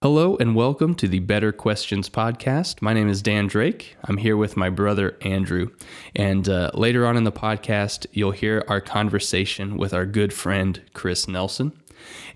[0.00, 2.80] Hello and welcome to the Better Questions podcast.
[2.80, 3.96] My name is Dan Drake.
[4.04, 5.70] I'm here with my brother Andrew.
[6.14, 10.80] And uh, later on in the podcast, you'll hear our conversation with our good friend
[10.94, 11.72] Chris Nelson.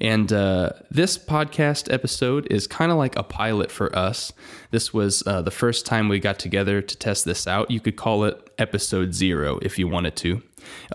[0.00, 4.32] And uh, this podcast episode is kind of like a pilot for us.
[4.72, 7.70] This was uh, the first time we got together to test this out.
[7.70, 10.42] You could call it episode zero if you wanted to.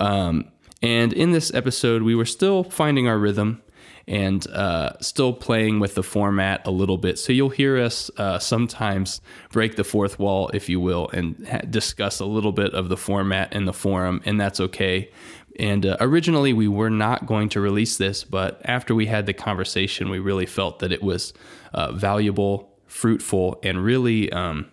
[0.02, 3.62] Um, and in this episode, we were still finding our rhythm
[4.08, 7.20] and uh, still playing with the format a little bit.
[7.20, 9.20] So you'll hear us uh, sometimes
[9.52, 12.98] break the fourth wall, if you will, and ha- discuss a little bit of the
[12.98, 15.12] format in the forum, and that's okay.
[15.60, 19.34] And uh, originally, we were not going to release this, but after we had the
[19.34, 21.34] conversation, we really felt that it was
[21.74, 24.72] uh, valuable, fruitful, and really um,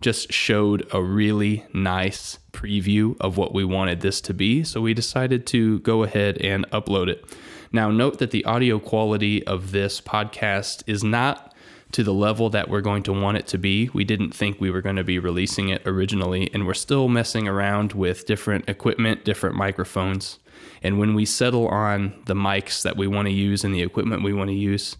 [0.00, 4.64] just showed a really nice preview of what we wanted this to be.
[4.64, 7.24] So we decided to go ahead and upload it.
[7.72, 11.54] Now, note that the audio quality of this podcast is not
[11.92, 13.88] to the level that we're going to want it to be.
[13.92, 17.48] We didn't think we were going to be releasing it originally, and we're still messing
[17.48, 20.38] around with different equipment, different microphones.
[20.82, 24.22] And when we settle on the mics that we want to use and the equipment
[24.22, 24.96] we want to use,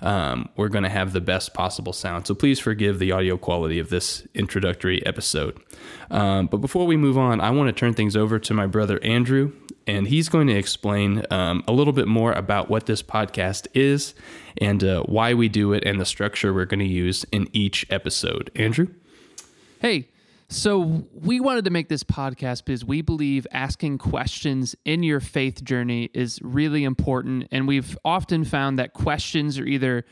[0.00, 2.26] um, we're going to have the best possible sound.
[2.26, 5.58] So please forgive the audio quality of this introductory episode.
[6.10, 9.02] Um, but before we move on, I want to turn things over to my brother
[9.02, 9.52] Andrew,
[9.86, 14.14] and he's going to explain um, a little bit more about what this podcast is
[14.58, 17.86] and uh, why we do it and the structure we're going to use in each
[17.90, 18.50] episode.
[18.54, 18.88] Andrew?
[19.80, 20.08] Hey,
[20.52, 25.62] so we wanted to make this podcast because we believe asking questions in your faith
[25.62, 27.46] journey is really important.
[27.52, 30.04] And we've often found that questions are either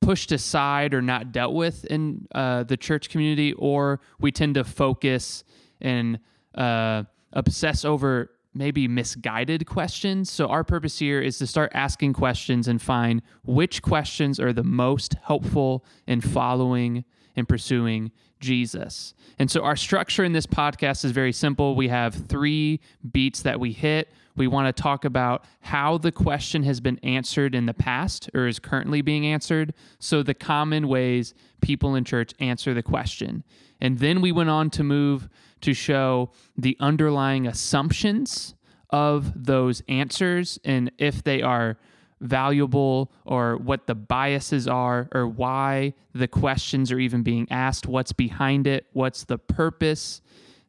[0.00, 4.64] pushed aside or not dealt with in uh, the church community, or we tend to
[4.64, 5.44] focus
[5.80, 6.18] and
[6.56, 10.28] uh, obsess over maybe misguided questions.
[10.28, 14.64] So, our purpose here is to start asking questions and find which questions are the
[14.64, 17.04] most helpful in following
[17.36, 18.12] and pursuing
[18.44, 19.14] Jesus.
[19.38, 21.74] And so our structure in this podcast is very simple.
[21.74, 22.80] We have three
[23.12, 24.12] beats that we hit.
[24.36, 28.46] We want to talk about how the question has been answered in the past or
[28.46, 29.74] is currently being answered.
[29.98, 33.44] So, the common ways people in church answer the question.
[33.80, 35.28] And then we went on to move
[35.62, 38.54] to show the underlying assumptions
[38.90, 41.78] of those answers and if they are
[42.20, 48.12] valuable or what the biases are or why the questions are even being asked, what's
[48.12, 50.22] behind it, what's the purpose,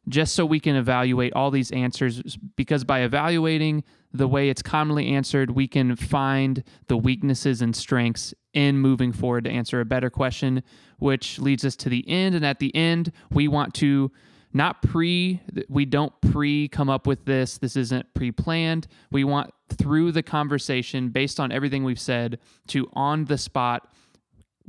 [0.08, 2.36] just so we can evaluate all these answers.
[2.56, 8.32] Because by evaluating the way it's commonly answered, we can find the weaknesses and strengths
[8.52, 10.62] in moving forward to answer a better question,
[10.98, 12.34] which leads us to the end.
[12.34, 14.10] And at the end, we want to
[14.52, 20.12] not pre we don't pre come up with this this isn't pre-planned we want through
[20.12, 22.38] the conversation based on everything we've said
[22.68, 23.90] to on the spot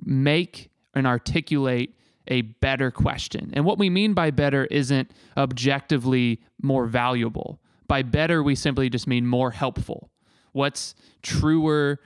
[0.04, 1.96] make and articulate
[2.28, 8.44] a better question and what we mean by better isn't objectively more valuable by better
[8.44, 10.10] we simply just mean more helpful
[10.52, 12.00] what's truer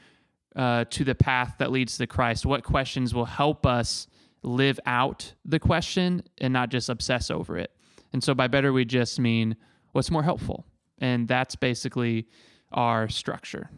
[0.55, 4.07] uh, to the path that leads to christ what questions will help us
[4.43, 7.71] live out the question and not just obsess over it.
[8.13, 9.55] And so by better, we just mean
[9.91, 10.65] what's more helpful.
[10.99, 12.27] And that's basically
[12.71, 13.69] our structure.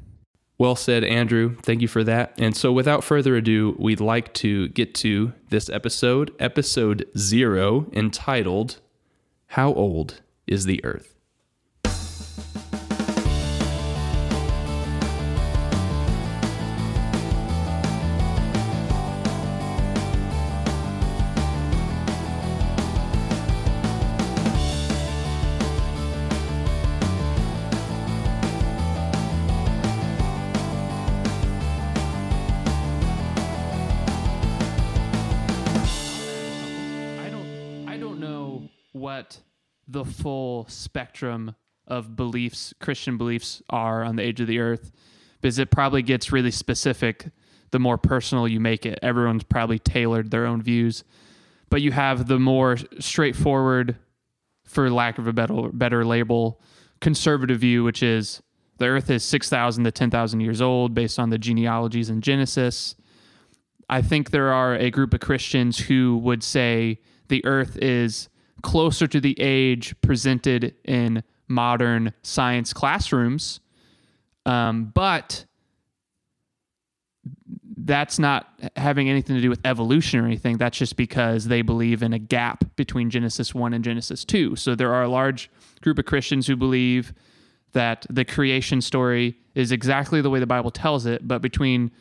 [0.57, 1.57] Well said, Andrew.
[1.63, 2.33] Thank you for that.
[2.37, 8.79] And so, without further ado, we'd like to get to this episode, episode zero, entitled
[9.47, 11.12] How Old is the Earth?
[39.93, 41.55] The full spectrum
[41.87, 44.91] of beliefs, Christian beliefs are on the age of the earth,
[45.39, 47.27] because it probably gets really specific
[47.71, 48.99] the more personal you make it.
[49.01, 51.03] Everyone's probably tailored their own views,
[51.69, 53.97] but you have the more straightforward,
[54.65, 56.59] for lack of a better better label,
[56.99, 58.41] conservative view, which is
[58.77, 62.95] the earth is 6,000 to 10,000 years old based on the genealogies in Genesis.
[63.89, 68.29] I think there are a group of Christians who would say the earth is
[68.63, 73.59] closer to the age presented in modern science classrooms.
[74.45, 75.45] Um, but
[77.77, 80.57] that's not having anything to do with evolution or anything.
[80.57, 84.55] That's just because they believe in a gap between Genesis 1 and Genesis 2.
[84.55, 85.51] So there are a large
[85.81, 87.13] group of Christians who believe
[87.73, 91.91] that the creation story is exactly the way the Bible tells it, but between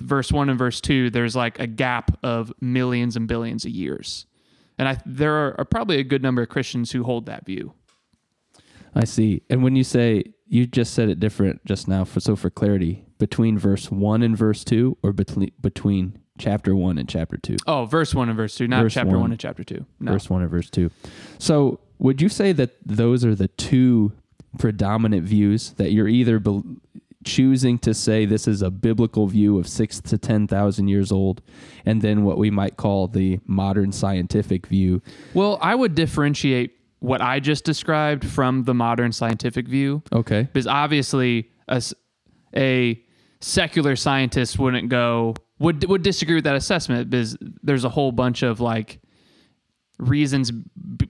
[0.00, 4.26] verse 1 and verse 2 there's like a gap of millions and billions of years
[4.78, 7.74] and I, there are, are probably a good number of christians who hold that view
[8.94, 9.42] I see.
[9.50, 13.04] And when you say you just said it different just now, for so for clarity,
[13.18, 17.56] between verse one and verse two, or between between chapter one and chapter two.
[17.66, 19.20] oh verse 1 and verse 2 not Verse chapter 1.
[19.20, 20.90] 1 and chapter 2 no Verse one and verse two.
[21.38, 24.12] So would you say that those are the two
[24.58, 26.40] predominant views that you're either
[27.24, 31.42] choosing to say this is a biblical view of six to ten thousand years old,
[31.86, 35.02] and then what we might call the modern scientific view?
[35.34, 40.42] well i would differentiate what i just described from the modern scientific view Okay.
[40.42, 41.50] because obviously
[42.56, 43.00] a
[43.40, 48.42] secular scientist wouldn't go would would disagree with that assessment because there's a whole bunch
[48.42, 49.00] of like
[49.98, 51.08] reasons b-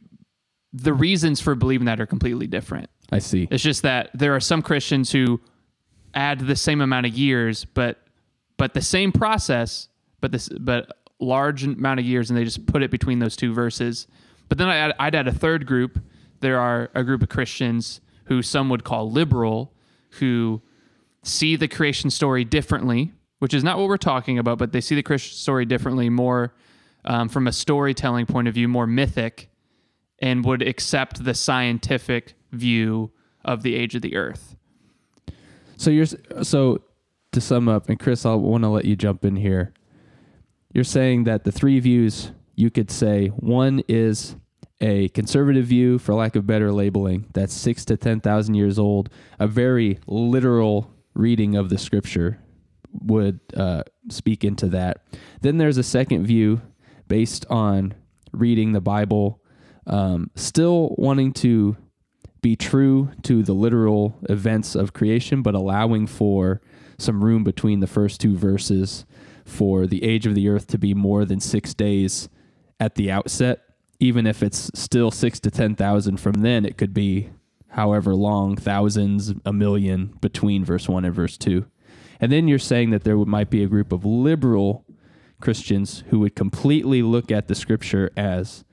[0.73, 3.47] the reasons for believing that are completely different I see.
[3.51, 5.41] it's just that there are some christians who
[6.15, 8.01] add the same amount of years but
[8.57, 9.89] but the same process
[10.21, 10.91] but this but
[11.21, 14.07] large amount of years and they just put it between those two verses.
[14.49, 15.99] But then I add, I'd add a third group.
[16.41, 19.73] There are a group of Christians who some would call liberal
[20.19, 20.63] who
[21.23, 24.95] see the creation story differently which is not what we're talking about but they see
[24.95, 26.55] the Christian story differently more
[27.05, 29.51] um, from a storytelling point of view more mythic
[30.21, 33.11] and would accept the scientific view
[33.45, 34.57] of the age of the earth
[35.77, 36.83] So you're so
[37.33, 39.73] to sum up, and Chris, I want to let you jump in here.
[40.73, 44.37] You're saying that the three views you could say one is
[44.81, 49.09] a conservative view, for lack of better labeling, that's six to ten thousand years old,
[49.39, 52.39] a very literal reading of the scripture
[52.93, 55.05] would uh, speak into that.
[55.41, 56.61] Then there's a second view
[57.09, 57.95] based on
[58.33, 59.41] reading the Bible,
[59.87, 61.77] um, still wanting to
[62.45, 66.61] be true to the literal events of creation, but allowing for
[66.99, 69.07] some room between the first two verses
[69.47, 72.29] for the age of the earth to be more than six days
[72.79, 73.63] at the outset.
[73.99, 77.31] Even if it's still six to 10,000 from then, it could be
[77.69, 81.65] however long, thousands, a million between verse one and verse two.
[82.21, 84.85] And then you're saying that there might be a group of liberal
[85.41, 88.67] Christians who would completely look at the scripture as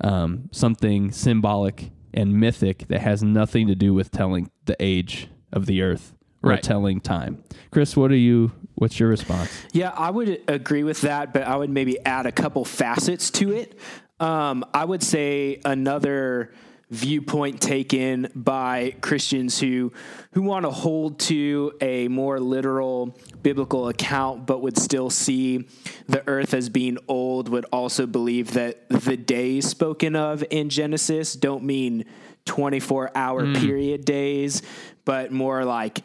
[0.00, 5.66] um, something symbolic and mythic that has nothing to do with telling the age of
[5.66, 6.62] the earth or Right.
[6.62, 7.42] telling time.
[7.70, 8.52] Chris, what are you?
[8.76, 9.50] What's your response?
[9.72, 13.52] Yeah, I would agree with that, but I would maybe add a couple facets to
[13.52, 13.78] it.
[14.20, 16.52] Um, I would say another
[16.90, 19.92] viewpoint taken by Christians who
[20.32, 25.66] who want to hold to a more literal biblical account, but would still see
[26.06, 27.48] the earth as being old.
[27.48, 32.04] Would also believe that the days spoken of in Genesis don't mean
[32.44, 33.54] twenty four hour hmm.
[33.54, 34.62] period days,
[35.04, 36.02] but more like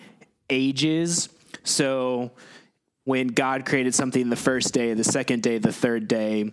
[0.49, 1.29] ages.
[1.63, 2.31] So
[3.03, 6.51] when God created something the first day, the second day, the third day,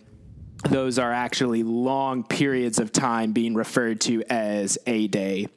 [0.64, 5.48] those are actually long periods of time being referred to as a day.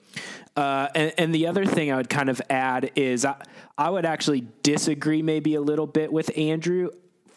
[0.55, 3.35] Uh, and, and the other thing I would kind of add is I,
[3.77, 6.89] I would actually disagree maybe a little bit with Andrew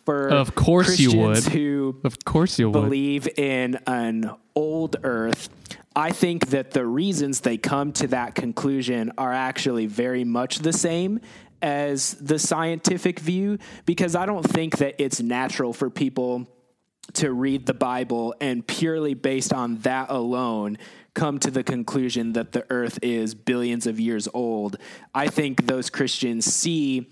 [0.05, 1.45] for Of course you would.
[1.45, 5.49] who of course you would believe in an old earth.
[5.97, 10.73] I think that the reasons they come to that conclusion are actually very much the
[10.73, 11.21] same
[11.63, 16.49] as the scientific view because I don't think that it's natural for people
[17.13, 20.79] to read the Bible and purely based on that alone
[21.15, 24.77] come to the conclusion that the earth is billions of years old.
[25.15, 27.09] I think those Christians see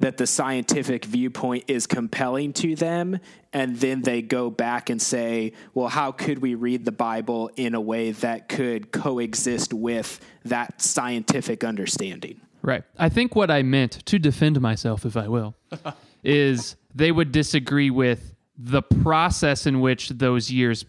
[0.00, 3.20] that the scientific viewpoint is compelling to them
[3.52, 7.74] and then they go back and say, well, how could we read the Bible in
[7.74, 12.40] a way that could coexist with that scientific understanding?
[12.62, 12.82] Right.
[12.98, 15.54] I think what I meant to defend myself, if I will,
[16.24, 20.84] is they would disagree with the process in which those years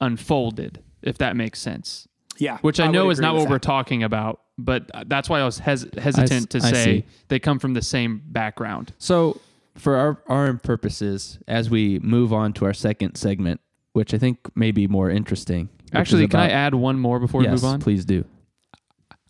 [0.00, 2.06] unfolded, if that makes sense.
[2.38, 2.58] Yeah.
[2.58, 5.44] Which I, would know is not with what we're talking about, but that's why I
[5.44, 7.04] was hes- hesitant to I say see.
[7.28, 8.94] they come from the same background.
[8.98, 9.40] So,
[9.76, 13.60] for our our purposes, as we move on to our second segment,
[13.92, 15.68] which I think may be more interesting.
[15.68, 17.80] which is Actually, can I add one more before yes, we move on?
[17.80, 18.24] please do.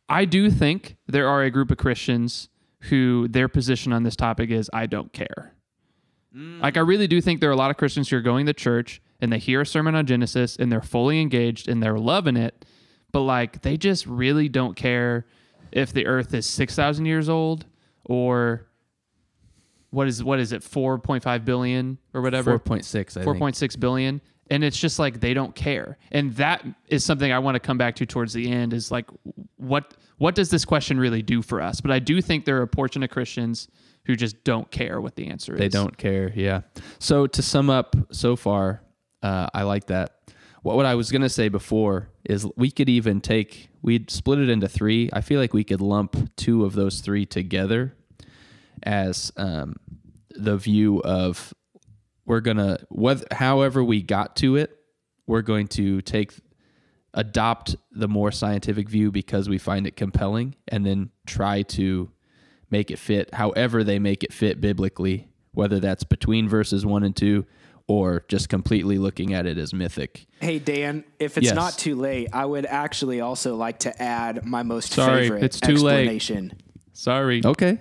[0.08, 2.48] I do think there are a group of Christians
[2.84, 5.54] who their position on this topic is I don't care.
[6.32, 8.52] Like I really do think there are a lot of Christians who are going to
[8.52, 12.36] church and they hear a sermon on Genesis and they're fully engaged and they're loving
[12.36, 12.64] it,
[13.12, 15.26] but like they just really don't care
[15.72, 17.66] if the earth is 6,000 years old
[18.04, 18.66] or
[19.90, 23.16] what is what is it 4.5 billion or whatever Four point six.
[23.16, 23.40] I four think.
[23.40, 27.40] point six billion, and it's just like they don't care, and that is something I
[27.40, 28.72] want to come back to towards the end.
[28.72, 29.06] Is like
[29.56, 31.80] what what does this question really do for us?
[31.80, 33.66] But I do think there are a portion of Christians
[34.10, 35.72] who just don't care what the answer They is.
[35.72, 36.32] They don't care.
[36.34, 36.62] Yeah.
[36.98, 38.82] So to sum up so far,
[39.22, 40.16] uh, I like that.
[40.62, 44.38] What, what I was going to say before is we could even take, we'd split
[44.38, 45.08] it into three.
[45.12, 47.94] I feel like we could lump two of those three together
[48.82, 49.76] as um,
[50.30, 51.54] the view of
[52.26, 54.76] we're going to, whether, however we got to it,
[55.26, 56.32] we're going to take,
[57.12, 62.08] adopt the more scientific view because we find it compelling and then try to
[62.70, 67.14] make it fit however they make it fit biblically, whether that's between verses one and
[67.16, 67.46] two
[67.86, 70.26] or just completely looking at it as mythic.
[70.40, 71.54] Hey Dan, if it's Yes.
[71.56, 75.58] not too late, I would actually also like to add my most Sorry, favorite it's
[75.60, 76.22] too late.
[76.92, 77.42] Sorry.
[77.44, 77.78] Okay.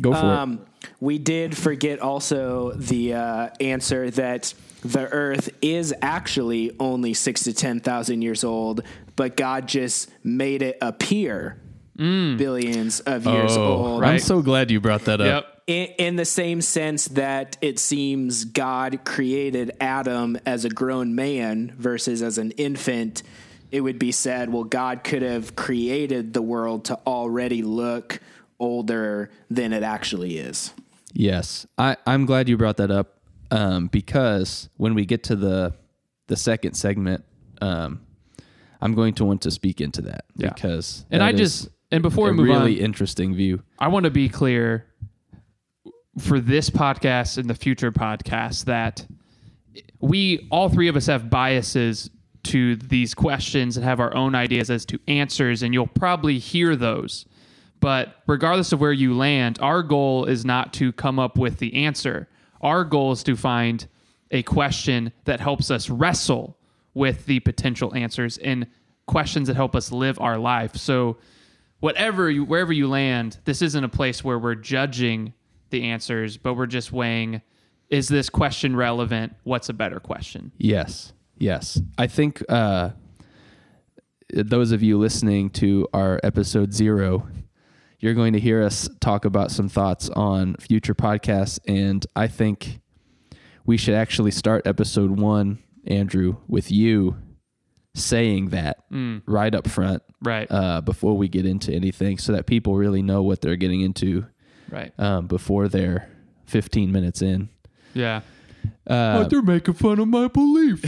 [0.00, 0.22] Go for it.
[0.24, 0.66] Um,
[1.00, 7.52] we did forget also the uh, answer that the Earth is actually only six to
[7.52, 8.82] ten thousand years old,
[9.16, 11.60] but God just made it appear
[12.00, 14.04] billions of years Oh, old.
[14.04, 15.44] I'm so glad you brought that up.
[15.44, 15.62] Yep.
[15.66, 21.74] In, in the same sense that it seems God created Adam as a grown man
[21.78, 23.22] versus as an infant,
[23.70, 28.20] it would be said, well, God could have created the world to already look
[28.58, 30.72] older than it actually is.
[31.12, 33.18] Yes, I, I'm glad you brought that up
[33.50, 35.74] um, because when we get to the
[36.28, 37.24] the second segment,
[37.60, 38.00] um,
[38.80, 40.50] I'm going to want to speak into that Yeah.
[40.54, 43.62] because And that I is just and before a we move really on, interesting view.
[43.78, 44.86] I want to be clear
[46.18, 49.06] for this podcast and the future podcasts that
[50.00, 52.10] we all three of us have biases
[52.42, 56.74] to these questions and have our own ideas as to answers and you'll probably hear
[56.74, 57.26] those.
[57.80, 61.84] But regardless of where you land our goal is not to come up with the
[61.84, 62.28] answer.
[62.60, 63.86] Our goal is to find
[64.30, 66.58] a question that helps us wrestle
[66.94, 68.66] with the potential answers and
[69.06, 70.76] questions that help us live our life.
[70.76, 71.16] So
[71.80, 75.32] whatever you wherever you land, this isn't a place where we're judging
[75.70, 77.42] the answers, but we're just weighing
[77.88, 79.34] is this question relevant?
[79.42, 80.52] What's a better question?
[80.58, 81.80] Yes, yes.
[81.98, 82.90] I think uh,
[84.32, 87.26] those of you listening to our episode zero,
[87.98, 92.80] you're going to hear us talk about some thoughts on future podcasts, and I think
[93.66, 97.16] we should actually start episode one, Andrew, with you
[97.94, 98.84] saying that
[99.26, 100.46] right up front Right.
[100.50, 104.26] uh, before we get into anything, so that people really know what they're getting into
[104.70, 104.92] right.
[104.98, 106.10] um, before they're
[106.46, 107.48] 15 minutes in.
[107.94, 108.20] Yeah.
[108.86, 110.84] Uh, they're making fun of my belief.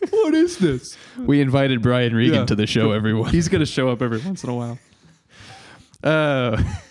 [0.10, 0.96] what is this?
[1.18, 2.44] we invited Brian Regan Yeah.
[2.46, 3.30] to the show, everyone.
[3.30, 4.78] He's going to show up every once in a while.
[6.02, 6.62] Uh,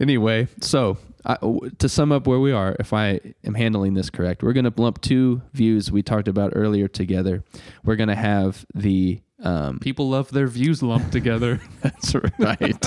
[0.00, 1.36] anyway, so I,
[1.78, 4.80] to sum up where we are, if I am handling this correct, we're going to
[4.80, 7.44] lump two views we talked about earlier together.
[7.84, 11.60] We're going to have the um, People love their views lumped together.
[11.82, 12.86] that's right.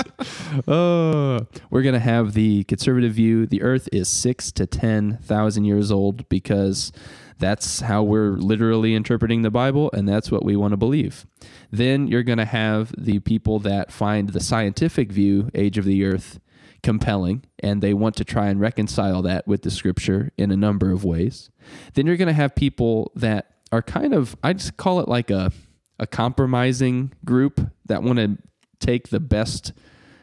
[0.66, 3.46] oh, we're going to have the conservative view.
[3.46, 6.90] The Earth is six to ten thousand years old because
[7.38, 11.26] that's how we're literally interpreting the Bible, and that's what we want to believe.
[11.70, 16.04] Then you're going to have the people that find the scientific view, age of the
[16.04, 16.40] Earth,
[16.88, 20.90] compelling, and they want to try and reconcile that with the Scripture in a number
[20.90, 21.50] of ways.
[21.92, 25.30] Then you're going to have people that are kind of, I just call it like
[25.30, 25.52] a
[26.00, 28.38] a compromising group that want to
[28.78, 29.72] take the best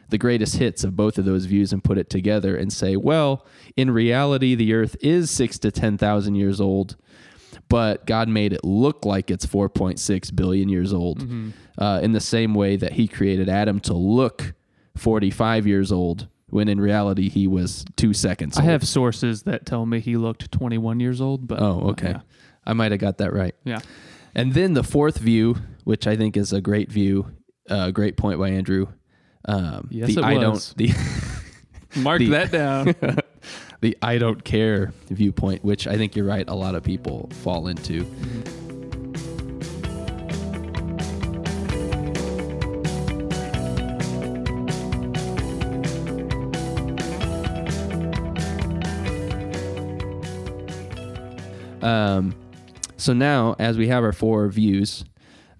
[0.08, 3.44] the greatest hits of both of those views and put it together and say well
[3.76, 6.96] in reality the earth is 6 to 10,000 years old
[7.68, 11.22] but God made it look like it's 4.6 billion years old
[11.78, 14.54] uh, in the same way that he created Adam to look
[14.96, 18.70] 45 years old when in reality he was 2 seconds I old.
[18.70, 22.10] have sources that tell me he looked 21 years old, but Oh, okay.
[22.10, 22.20] Yeah.
[22.64, 23.54] I might have got that right.
[23.64, 23.80] yeah.
[24.34, 27.32] And then the fourth view, which I think is a great view,
[27.68, 28.86] a great point by Andrew.
[29.46, 30.74] Um, Yes, the it I was.
[30.74, 32.94] don't the Mark The- that down.
[33.80, 36.46] the I don't care viewpoint, which I think you're right.
[36.48, 38.04] A lot of people fall into.
[51.86, 52.34] Um,
[52.96, 55.04] so now, as we have our four views,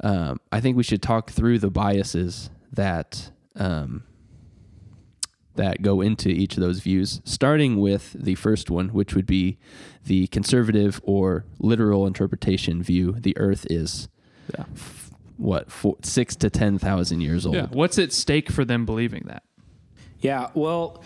[0.03, 4.03] um, I think we should talk through the biases that um,
[5.55, 9.59] that go into each of those views, starting with the first one, which would be
[10.05, 13.13] the conservative or literal interpretation view.
[13.13, 14.09] The Earth is
[14.57, 14.65] yeah.
[15.37, 17.55] what four, six to ten thousand years old.
[17.55, 17.67] Yeah.
[17.71, 19.45] What's at stake for them believing that?
[20.19, 21.05] Yeah, well,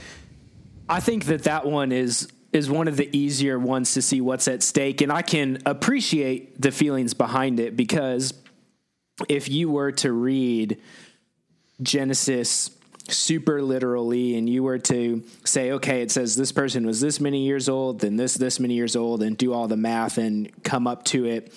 [0.88, 4.48] I think that that one is is one of the easier ones to see what's
[4.48, 8.34] at stake, and I can appreciate the feelings behind it because
[9.28, 10.80] if you were to read
[11.82, 12.70] Genesis
[13.08, 17.44] super literally and you were to say okay it says this person was this many
[17.44, 20.86] years old then this this many years old and do all the math and come
[20.86, 21.52] up to it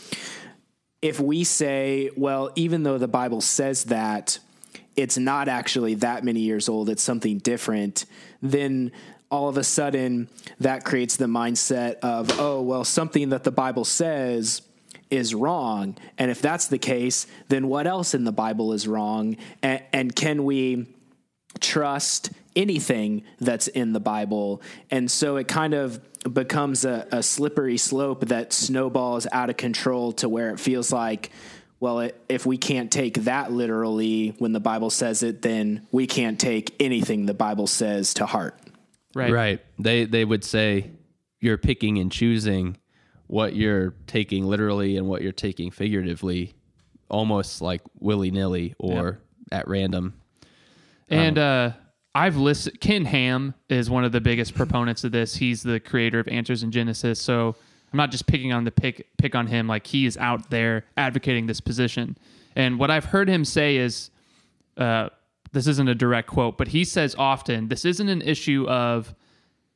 [1.01, 4.39] if we say well even though the bible says that
[4.95, 8.05] it's not actually that many years old it's something different
[8.41, 8.91] then
[9.33, 13.83] all of a sudden that creates the mindset of oh well something that the bible
[13.83, 14.61] says
[15.09, 19.35] is wrong and if that's the case then what else in the bible is wrong
[19.63, 20.87] and, and can we
[21.59, 24.61] trust anything that's in the Bible.
[24.91, 25.99] And so it kind of
[26.31, 31.31] becomes a, a, slippery slope that snowballs out of control to where it feels like,
[31.79, 36.39] well, if we can't take that literally when the Bible says it, then we can't
[36.39, 38.57] take anything the Bible says to heart.
[39.15, 39.32] Right.
[39.32, 39.62] Right.
[39.79, 40.91] They they would say
[41.39, 42.77] you're picking and choosing
[43.27, 46.53] what you're taking literally and what you're taking figuratively,
[47.10, 49.20] almost like willy nilly or
[49.51, 49.62] yep.
[49.62, 50.13] at random.
[51.10, 51.72] And uh,
[52.15, 52.79] I've listened.
[52.79, 55.36] Ken Ham is one of the biggest proponents of this.
[55.36, 57.22] He's the creator of Answers in Genesis.
[57.22, 57.55] So
[57.91, 59.67] I'm not just picking on the pick pick on him.
[59.67, 62.17] Like he is out there advocating this position.
[62.55, 64.12] And what I've heard him say is,
[64.77, 65.10] uh,
[65.53, 69.15] this isn't a direct quote, but he says often, this isn't an issue of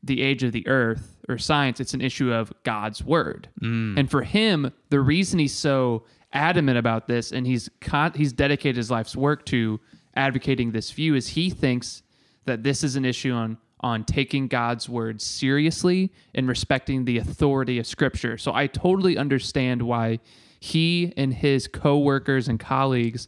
[0.04, 1.80] the age of the earth or science.
[1.80, 3.50] It's an issue of God's word.
[3.62, 3.98] Mm.
[3.98, 6.04] And for him, the reason he's so
[6.34, 9.80] adamant about this and he's con- he's dedicated his life's work to
[10.16, 12.04] advocating this view is he thinks
[12.46, 17.78] that this is an issue on on taking God's word seriously and respecting the authority
[17.78, 18.36] of scripture.
[18.38, 20.20] So I totally understand why
[20.60, 23.28] he and his coworkers and colleagues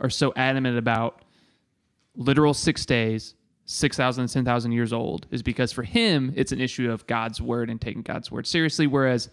[0.00, 1.21] are so adamant about
[2.16, 7.06] literal 6 days, 6,000 10,000 years old is because for him it's an issue of
[7.06, 9.30] God's word and taking God's word seriously whereas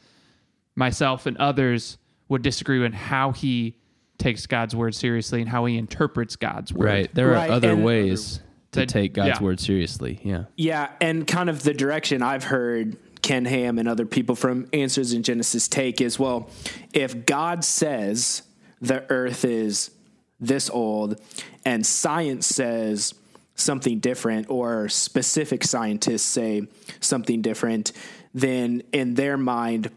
[0.75, 1.97] myself and others
[2.29, 3.75] would disagree on how he
[4.19, 6.85] takes God's word seriously and how he interprets God's word.
[6.85, 7.15] Right.
[7.15, 7.49] There right.
[7.49, 8.39] are other and ways
[8.73, 9.43] to take God's yeah.
[9.43, 10.19] word seriously.
[10.23, 10.43] Yeah.
[10.55, 10.91] Yeah.
[11.01, 15.23] And kind of the direction I've heard Ken Ham and other people from Answers in
[15.23, 16.49] Genesis take is well,
[16.93, 18.43] if God says
[18.79, 19.91] the earth is
[20.39, 21.19] this old
[21.65, 23.13] and science says
[23.55, 26.67] something different or specific scientists say
[26.99, 27.91] something different,
[28.33, 29.91] then in their mind,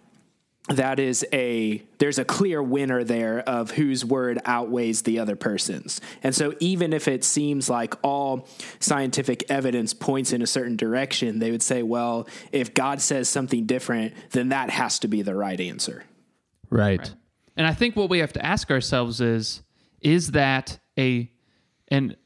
[0.69, 6.01] that is a there's a clear winner there of whose word outweighs the other person's.
[6.23, 11.41] And so even if it seems like all scientific evidence points in a certain direction,
[11.41, 15.35] they would say, well, if God says something different, then that has to be the
[15.35, 16.05] right answer.
[16.71, 17.01] Right.
[17.01, 17.15] right.
[17.57, 19.63] And I think what we have to ask ourselves is
[20.03, 21.31] is that a
[21.89, 22.17] an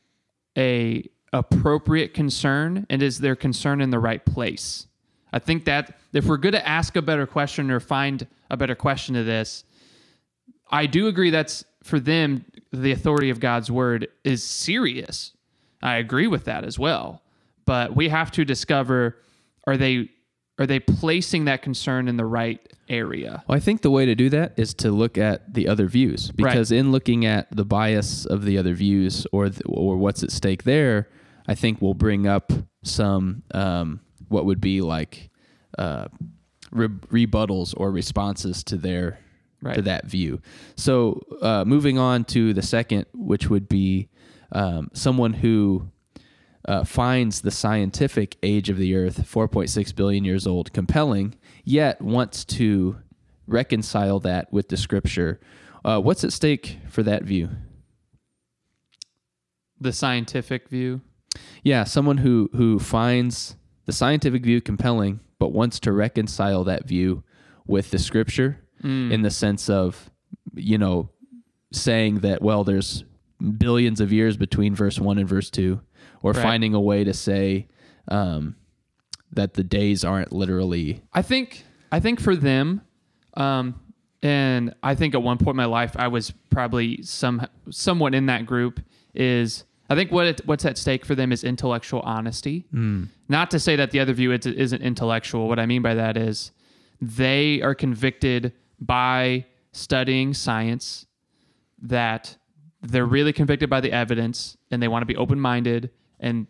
[0.57, 4.87] a appropriate concern and is their concern in the right place?
[5.33, 8.75] I think that if we're going to ask a better question or find a better
[8.75, 9.65] question to this,
[10.71, 15.33] I do agree that's for them, the authority of God's word is serious.
[15.83, 17.23] I agree with that as well.
[17.65, 19.19] But we have to discover
[19.67, 20.11] are they
[20.59, 23.45] are they placing that concern in the right area?
[23.47, 26.31] Well, I think the way to do that is to look at the other views
[26.31, 26.79] because right.
[26.79, 30.63] in looking at the bias of the other views or the, or what's at stake
[30.65, 31.09] there,
[31.47, 35.31] I think will bring up some um, what would be like
[35.79, 36.09] uh,
[36.71, 39.19] re- rebuttals or responses to their
[39.61, 39.75] right.
[39.75, 40.41] to that view.
[40.77, 44.09] So uh, moving on to the second, which would be
[44.53, 45.91] um, someone who
[46.67, 52.45] uh, finds the scientific age of the Earth, 4.6 billion years old, compelling, yet wants
[52.45, 52.99] to
[53.47, 55.41] reconcile that with the Scripture.
[55.85, 57.51] Uh, what's at stake for that view?
[59.81, 61.03] The scientific view.
[61.63, 67.23] Yeah, someone who who finds the scientific view compelling, but wants to reconcile that view
[67.67, 69.13] with the scripture mm.
[69.13, 70.11] in the sense of,
[70.55, 71.11] you know,
[71.73, 73.05] saying that, well, there's
[73.59, 75.81] billions of years between verse one and verse two,
[76.23, 76.43] or right.
[76.43, 77.69] finding a way to say
[78.09, 78.57] um,
[79.33, 81.03] that the days aren't literally.
[81.13, 82.83] I think, I think for them,
[83.35, 83.81] um,
[84.23, 88.27] and I think at one point in my life I was probably some somewhat in
[88.27, 88.81] that group
[89.15, 92.67] is I think what it, what's at stake for them is intellectual honesty.
[92.75, 93.09] Mm.
[93.29, 95.49] Not to say that the other view isn't intellectual.
[95.49, 96.51] What I mean by that is
[97.01, 101.07] they are convicted by studying science
[101.83, 102.37] that
[102.89, 106.47] they're really convicted by the evidence and they want to be open minded and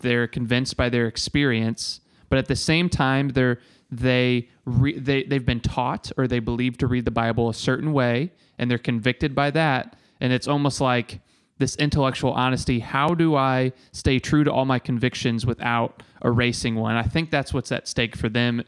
[0.00, 2.00] they're convinced by their experience.
[2.28, 3.60] But at the same time, they're
[3.90, 7.92] they re, they they've been taught or they believe to read the Bible a certain
[7.92, 9.96] way and they're convicted by that.
[10.20, 11.20] And it's almost like
[11.58, 12.80] this intellectual honesty.
[12.80, 16.96] How do I stay true to all my convictions without erasing one?
[16.96, 18.62] I think that's what's at stake for them.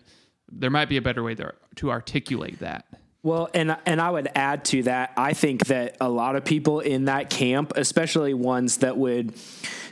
[0.50, 2.86] There might be a better way to articulate that.
[3.28, 5.12] Well, and and I would add to that.
[5.14, 9.36] I think that a lot of people in that camp, especially ones that would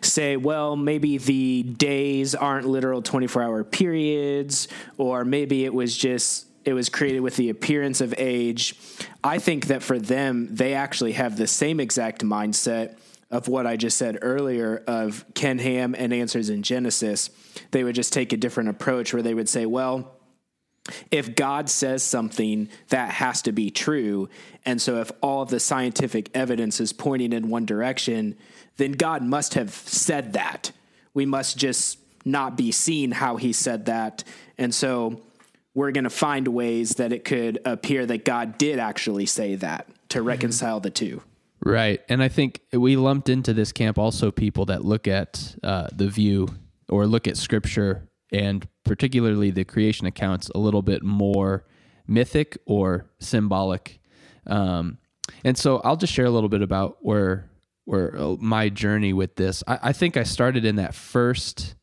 [0.01, 6.73] say, well, maybe the days aren't literal 24-hour periods or maybe it was just it
[6.73, 8.75] was created with the appearance of age.
[9.23, 12.97] I think that for them, they actually have the same exact mindset
[13.31, 17.29] of what I just said earlier of Ken Ham and Answers in Genesis.
[17.71, 20.16] They would just take a different approach where they would say, well,
[21.11, 24.29] if God says something, that has to be true.
[24.65, 28.37] And so, if all of the scientific evidence is pointing in one direction,
[28.77, 30.73] then God must have said that.
[31.15, 34.25] We must just not be seeing how he said that.
[34.59, 35.21] And so,
[35.75, 39.87] we're going to find ways that it could appear that God did actually say that
[40.09, 40.29] to mm-hmm.
[40.29, 41.23] reconcile the two.
[41.65, 42.01] Right.
[42.09, 46.09] And I think we lumped into this camp also people that look at uh, the
[46.09, 46.49] view
[46.89, 51.65] or look at scripture and particularly the creation accounts a little bit more
[52.07, 54.01] mythic or symbolic.
[54.47, 54.99] Um,
[55.45, 57.51] and so I'll just share a little bit about where
[57.85, 59.63] where uh, my journey with this.
[59.67, 61.77] I, I think I started in that first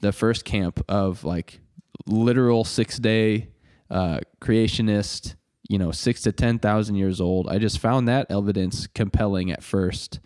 [0.00, 1.60] the first camp of like
[2.06, 3.48] literal six day
[3.90, 5.34] uh, creationist,
[5.68, 7.48] you know, six to 10,000 years old.
[7.48, 10.20] I just found that evidence compelling at first.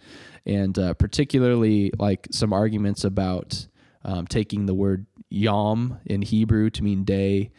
[0.47, 3.67] And uh, particularly like some arguments about
[4.05, 7.51] um, taking the word yom in Hebrew to mean day,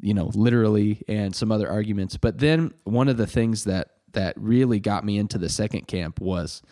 [0.00, 2.16] you know, literally, and some other arguments.
[2.16, 6.20] But then one of the things that that really got me into the second camp
[6.20, 6.62] was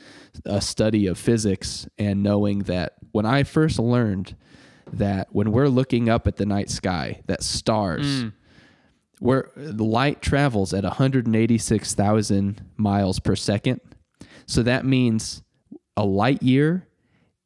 [0.46, 4.34] a study of physics and knowing that when I first learned
[4.94, 8.32] that when we're looking up at the night sky, that stars, mm.
[9.18, 13.80] where the light travels at 186,000 miles per second.
[14.46, 15.42] So that means
[15.96, 16.86] a light year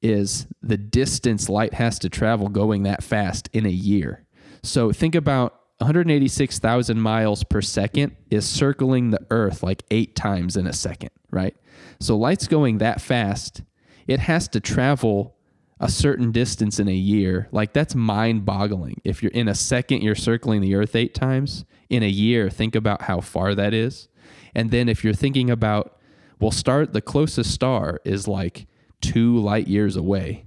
[0.03, 4.25] is the distance light has to travel going that fast in a year.
[4.63, 10.67] So think about 186,000 miles per second is circling the earth like 8 times in
[10.67, 11.57] a second, right?
[12.01, 13.63] So light's going that fast,
[14.07, 15.37] it has to travel
[15.81, 19.01] a certain distance in a year, like that's mind boggling.
[19.05, 21.65] If you're in a second, you're circling the earth eight times.
[21.89, 24.09] In a year, think about how far that is.
[24.55, 25.97] And then if you're thinking about,
[26.41, 28.67] well, start the closest star is like
[29.01, 30.47] two light years away.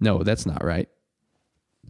[0.00, 0.88] No, that's not right.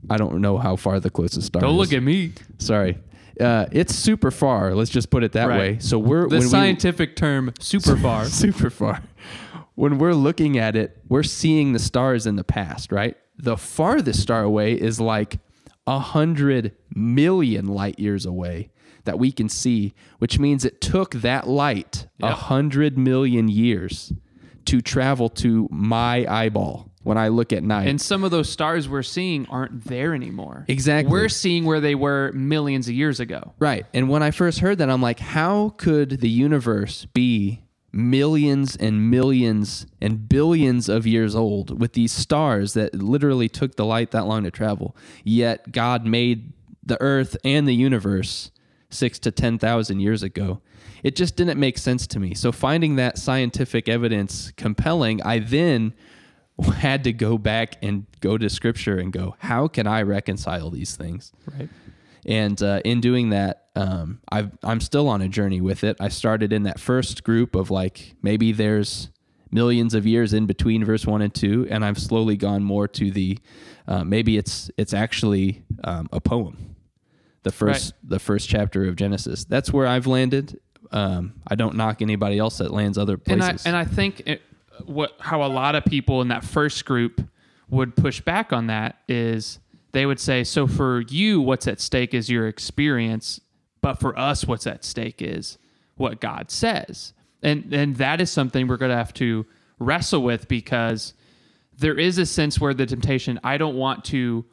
[0.09, 1.63] I don't know how far the closest star is.
[1.63, 1.79] don't is.
[1.79, 2.33] look at me.
[2.59, 2.99] Sorry.
[3.41, 4.75] Uh, it's super far.
[4.75, 5.59] Let's just put it that right.
[5.59, 5.79] way.
[5.79, 8.25] So we're the scientific we, term super far.
[8.27, 9.03] super far
[9.79, 13.17] when we're looking at it, we're seeing the stars in the past, right?
[13.37, 15.39] The farthest star away is like
[15.87, 18.73] a hundred million light years away
[19.05, 22.37] that we can see, which means it took that light a yep.
[22.39, 24.13] hundred million years
[24.69, 27.89] to travel to my eyeball when I look at night.
[27.89, 30.67] And some of those stars we're seeing aren't there anymore.
[30.69, 31.11] Exactly.
[31.11, 33.55] We're seeing where they were millions of years ago.
[33.59, 33.87] Right.
[33.95, 39.11] And when I first heard that, I'm like, how could the universe be millions and
[39.11, 44.27] millions and billions of years old with these stars that literally took the light that
[44.27, 44.95] long to travel.
[45.25, 46.53] Yet God made
[46.83, 48.51] the earth and the universe
[48.91, 50.61] six to 10,000 years ago.
[51.03, 52.35] It just didn't make sense to me.
[52.35, 55.95] So, finding that scientific evidence compelling, I then
[56.75, 60.97] had to go back and go to scripture and go, how can I reconcile these
[60.97, 61.33] things?
[61.57, 61.69] Right.
[62.27, 65.97] And uh, in doing that, um, i am still on a journey with it.
[66.01, 69.09] I started in that first group of like maybe there's
[69.51, 73.11] millions of years in between verse one and two, and I've slowly gone more to
[73.11, 73.39] the
[73.87, 76.77] uh, maybe it's it's actually um, a poem,
[77.49, 78.11] the first right.
[78.11, 79.45] the first chapter of Genesis.
[79.45, 80.61] That's where I've landed.
[80.93, 83.67] Um, I don't knock anybody else that lands other places.
[83.67, 84.43] And I, and I think it,
[84.85, 87.23] what how a lot of people in that first group
[87.71, 89.61] would push back on that is
[89.93, 93.41] they would say, so for you, what's at stake is your experience,
[93.81, 95.57] but for us, what's at stake is
[95.97, 97.15] what God says.
[97.43, 99.47] And and that is something we're going to have to
[99.79, 101.15] wrestle with because
[101.79, 104.45] there is a sense where the temptation, I don't want to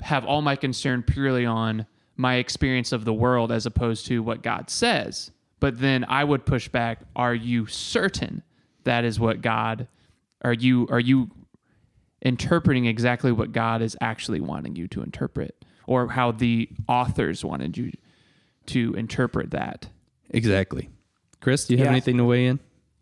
[0.00, 4.42] have all my concern purely on my experience of the world as opposed to what
[4.42, 5.30] God says.
[5.60, 8.42] But then I would push back, are you certain
[8.84, 9.88] that is what God
[10.42, 11.30] are you are you
[12.22, 17.76] interpreting exactly what God is actually wanting you to interpret or how the authors wanted
[17.76, 17.92] you
[18.66, 19.88] to interpret that.
[20.30, 20.88] Exactly.
[21.40, 21.90] Chris, do you have yeah.
[21.92, 22.58] anything to weigh in?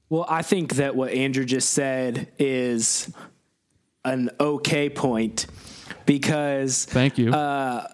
[0.09, 3.13] Well, I think that what Andrew just said is
[4.05, 5.47] an okay point
[6.05, 6.85] because.
[6.85, 7.33] Thank you.
[7.33, 7.87] Uh,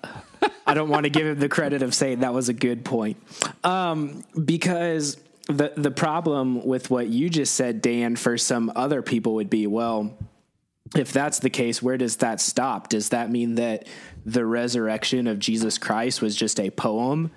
[0.66, 3.16] I don't want to give him the credit of saying that was a good point.
[3.64, 5.16] Um, because
[5.48, 9.66] the the problem with what you just said, Dan, for some other people would be,
[9.66, 10.16] well,
[10.94, 12.88] if that's the case, where does that stop?
[12.88, 13.86] Does that mean that
[14.24, 17.30] the resurrection of Jesus Christ was just a poem?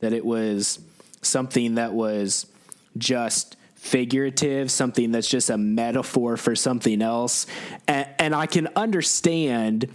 [0.00, 0.78] That it was
[1.22, 2.46] something that was
[2.96, 7.46] just figurative, something that's just a metaphor for something else.
[7.86, 9.88] And, and I can understand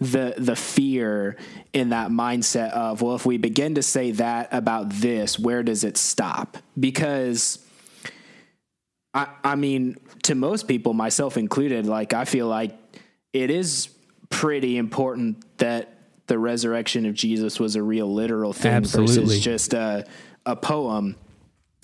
[0.00, 1.36] the the fear
[1.72, 5.84] in that mindset of well if we begin to say that about this where does
[5.84, 7.58] it stop because
[9.14, 12.76] I, I mean, to most people, myself included, like I feel like
[13.32, 13.88] it is
[14.30, 19.24] pretty important that the resurrection of Jesus was a real literal thing Absolutely.
[19.24, 20.06] versus just a,
[20.46, 21.16] a poem.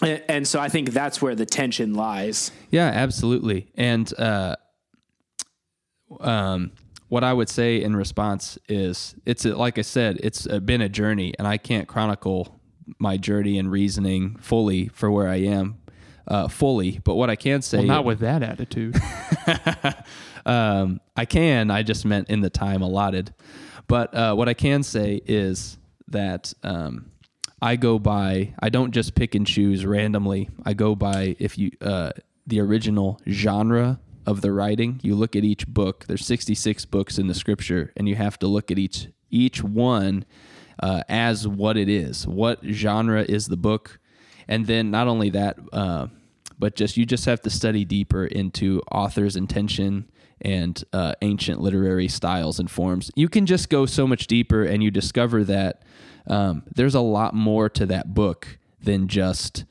[0.01, 2.51] And, and so I think that's where the tension lies.
[2.71, 3.69] Yeah, absolutely.
[3.75, 4.57] And uh,
[6.21, 6.73] um,
[7.09, 10.81] what I would say in response is, it's a, like I said, it's a, been
[10.81, 12.61] a journey, and I can't chronicle
[12.99, 15.79] my journey and reasoning fully for where I am
[16.27, 17.01] uh, fully.
[17.03, 19.01] But what I can say, Well, not with that attitude.
[20.47, 21.71] um, I can.
[21.71, 23.35] I just meant in the time allotted.
[23.87, 27.11] But uh, what I can say is that um,
[27.61, 28.55] I go by.
[28.61, 30.51] I don't just pick and choose randomly.
[30.65, 32.13] I go by if you uh,
[32.47, 35.01] the original genre of the writing.
[35.03, 36.05] You look at each book.
[36.07, 40.27] There's 66 books in the Scripture, and you have to look at each each one
[40.81, 42.27] uh, as what it is.
[42.27, 43.99] What genre is the book?
[44.47, 46.09] And then not only that, uh,
[46.59, 50.11] but just you just have to study deeper into author's intention
[50.43, 53.11] and uh, ancient literary styles and forms.
[53.17, 55.83] You can just go so much deeper, and you discover that
[56.27, 59.65] um, there's a lot more to that book than just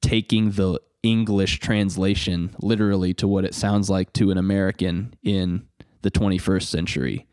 [0.00, 5.66] taking the English translation literally to what it sounds like to an American in
[6.02, 7.26] the 21st century.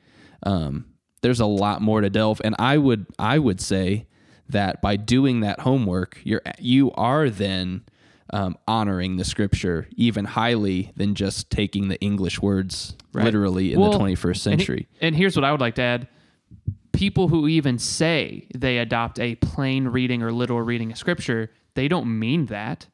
[0.43, 0.85] Um,
[1.21, 4.07] there's a lot more to delve, and I would I would say
[4.49, 7.83] that by doing that homework, you're you are then
[8.31, 13.91] um, honoring the scripture even highly than just taking the English words literally in Well,
[13.91, 14.87] the 21st and he- century.
[15.01, 16.07] And, here's what I would like to add.
[16.91, 21.87] People who even say they adopt a plain reading or literal reading of scripture, they
[21.87, 22.87] don't mean that.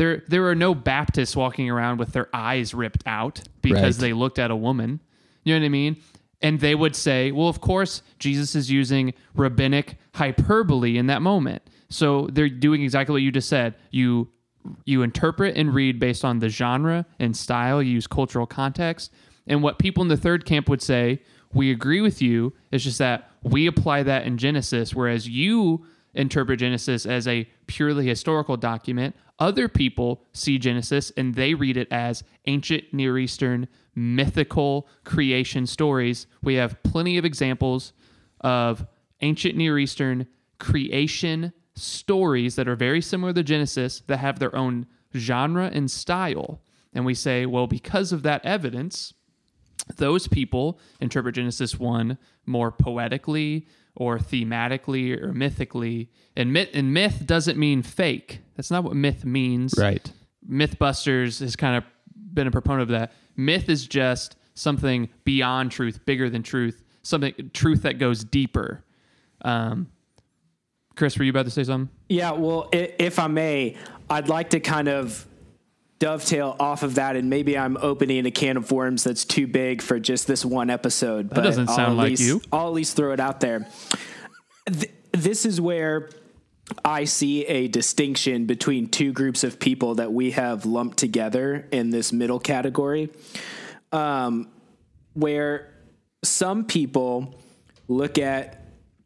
[0.00, 4.08] There there are no Baptists walking around with their eyes ripped out because Right.
[4.08, 5.00] they looked at a woman.
[5.44, 5.96] You know what I mean?
[6.40, 11.60] And they would say, well, of course, Jesus is using rabbinic hyperbole in that moment.
[11.90, 13.74] So they're doing exactly what you just said.
[13.90, 14.28] You
[14.86, 19.12] you interpret and read based on the genre and style, you use cultural context.
[19.46, 21.20] And what people in the third camp would say,
[21.52, 26.60] we agree with you, it's just that we apply that in Genesis, whereas you interpret
[26.60, 29.14] Genesis as a purely historical document.
[29.38, 36.26] Other people see Genesis and they read it as ancient Near Eastern mythical creation stories.
[36.42, 37.92] We have plenty of examples
[38.40, 38.86] of
[39.20, 40.26] ancient Near Eastern
[40.58, 46.60] creation stories that are very similar to Genesis that have their own genre and style.
[46.92, 49.14] And we say, well, because of that evidence,
[49.96, 53.66] those people interpret Genesis 1 more poetically
[53.96, 56.10] or thematically or mythically.
[56.36, 58.40] And myth, and myth doesn't mean fake.
[58.56, 59.74] That's not what myth means.
[59.76, 60.10] Right.
[60.48, 61.84] Mythbusters has kind of
[62.32, 63.12] been a proponent of that.
[63.36, 68.84] Myth is just something beyond truth, bigger than truth, something truth that goes deeper.
[69.42, 69.88] Um,
[70.96, 71.88] Chris, were you about to say something?
[72.08, 73.76] Yeah, well, if I may,
[74.08, 75.26] I'd like to kind of
[76.00, 79.80] dovetail off of that, and maybe I'm opening a can of worms that's too big
[79.80, 81.30] for just this one episode.
[81.30, 82.42] That doesn't sound at like least, you.
[82.50, 83.68] I'll at least throw it out there.
[84.66, 86.10] Th- this is where
[86.84, 91.90] I see a distinction between two groups of people that we have lumped together in
[91.90, 93.10] this middle category,
[93.92, 94.48] um,
[95.14, 95.72] where
[96.24, 97.34] some people
[97.88, 98.59] look at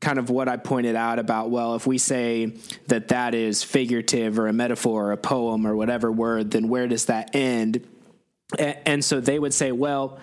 [0.04, 2.52] kind of what I pointed out about, well, if we say
[2.88, 6.86] that that is figurative or a metaphor or a poem or whatever word, then where
[6.86, 7.84] does that end?
[8.58, 10.18] And so they would say, well,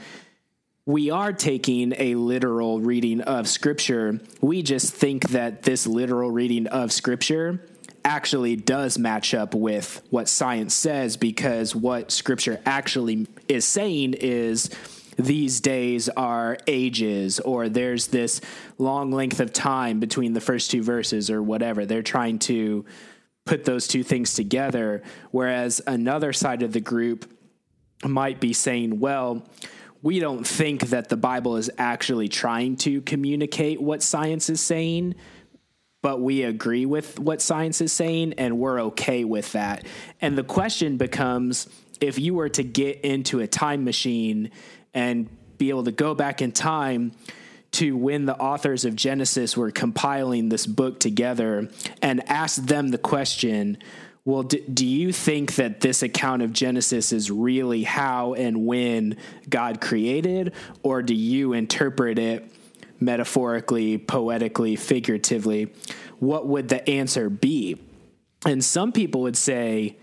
[0.86, 4.20] we are taking a literal reading of scripture.
[4.40, 7.66] We just think that this literal reading of scripture
[8.06, 14.70] actually does match up with what science says because what scripture actually is saying is
[15.18, 18.42] these days are ages or there's this
[18.78, 21.86] long length of time between the first two verses or whatever.
[21.86, 22.86] They're trying to
[23.46, 27.30] put those two things together whereas another side of the group
[28.08, 29.44] might be saying, well,
[30.02, 35.16] we don't think that the Bible is actually trying to communicate what science is saying,
[36.02, 39.86] but we agree with what science is saying and we're okay with that.
[40.20, 41.68] And the question becomes
[42.02, 44.52] if you were to get into a time machine
[44.94, 47.12] and be able to go back in time
[47.72, 51.70] to when the authors of Genesis were compiling this book together
[52.02, 53.78] and ask them the question,
[54.26, 59.16] well, do, do you think that this account of Genesis is really how and when
[59.50, 62.52] God created, or do you interpret it
[63.00, 65.72] metaphorically, poetically, figuratively?
[66.20, 67.80] What would the answer be?
[68.46, 69.98] And some people would say,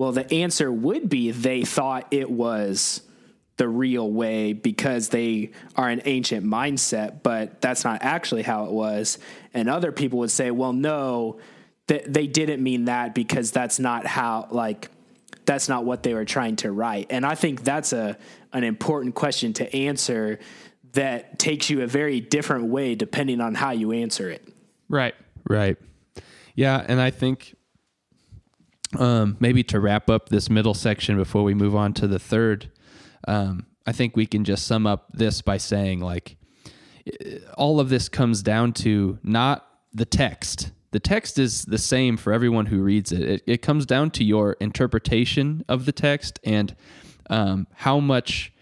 [0.00, 3.02] well, the answer would be they thought it was
[3.58, 8.70] the real way because they are an ancient mindset, but that's not actually how it
[8.70, 9.18] was.
[9.52, 11.38] And other people would say, well, no,
[11.86, 14.88] th- they didn't mean that because that's not how, like,
[15.44, 17.08] that's not what they were trying to write.
[17.10, 18.16] And I think that's a
[18.54, 20.38] an important question to answer
[20.94, 24.48] that takes you a very different way depending on how you answer it.
[24.88, 25.14] Right.
[25.46, 25.76] Right.
[26.54, 27.54] Yeah, and I think
[28.98, 32.70] um, maybe to wrap up this middle section before we move on to the third,
[33.28, 36.36] um, I think we can just sum up this by saying like
[37.56, 40.72] all of this comes down to not the text.
[40.92, 43.22] The text is the same for everyone who reads it.
[43.22, 46.74] It, it comes down to your interpretation of the text and
[47.28, 48.52] um, how much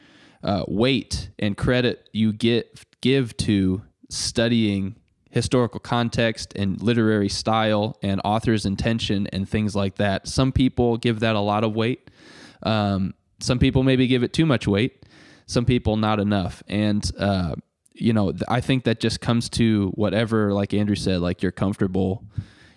[0.42, 4.96] uh, weight and credit you get give to studying
[5.38, 10.26] historical context and literary style and author's intention and things like that.
[10.26, 12.10] Some people give that a lot of weight.
[12.64, 15.06] Um, some people maybe give it too much weight.
[15.46, 16.62] Some people not enough.
[16.66, 17.54] And uh,
[17.92, 22.24] you know, I think that just comes to whatever, like Andrew said, like you're comfortable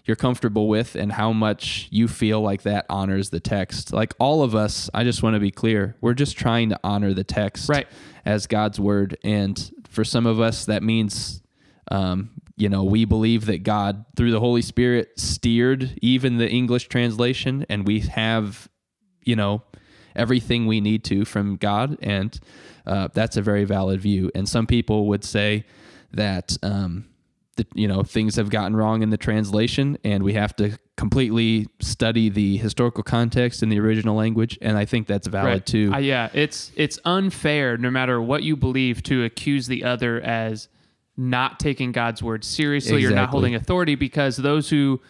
[0.06, 3.94] you're comfortable with and how much you feel like that honors the text.
[3.94, 7.14] Like all of us, I just want to be clear, we're just trying to honor
[7.14, 7.88] the text right.
[8.26, 9.18] as God's word.
[9.24, 11.41] And for some of us, that means,
[11.92, 16.88] um, you know, we believe that God, through the Holy Spirit, steered even the English
[16.88, 18.70] translation, and we have,
[19.24, 19.64] you know,
[20.16, 21.98] everything we need to from God.
[22.02, 22.40] And
[22.86, 24.32] uh, that's a very valid view.
[24.36, 25.66] And some people would say
[26.14, 27.06] that, um,
[27.58, 31.68] the, you know things have gotten wrong in the translation and we have to completely
[31.82, 35.66] study the historical context in the original language and i think that's valid Right.
[35.66, 40.22] too Uh, yeah, it's it's unfair, no matter what you believe, to accuse the other
[40.22, 40.70] as
[41.18, 45.02] not taking God's word seriously or not holding authority, because those who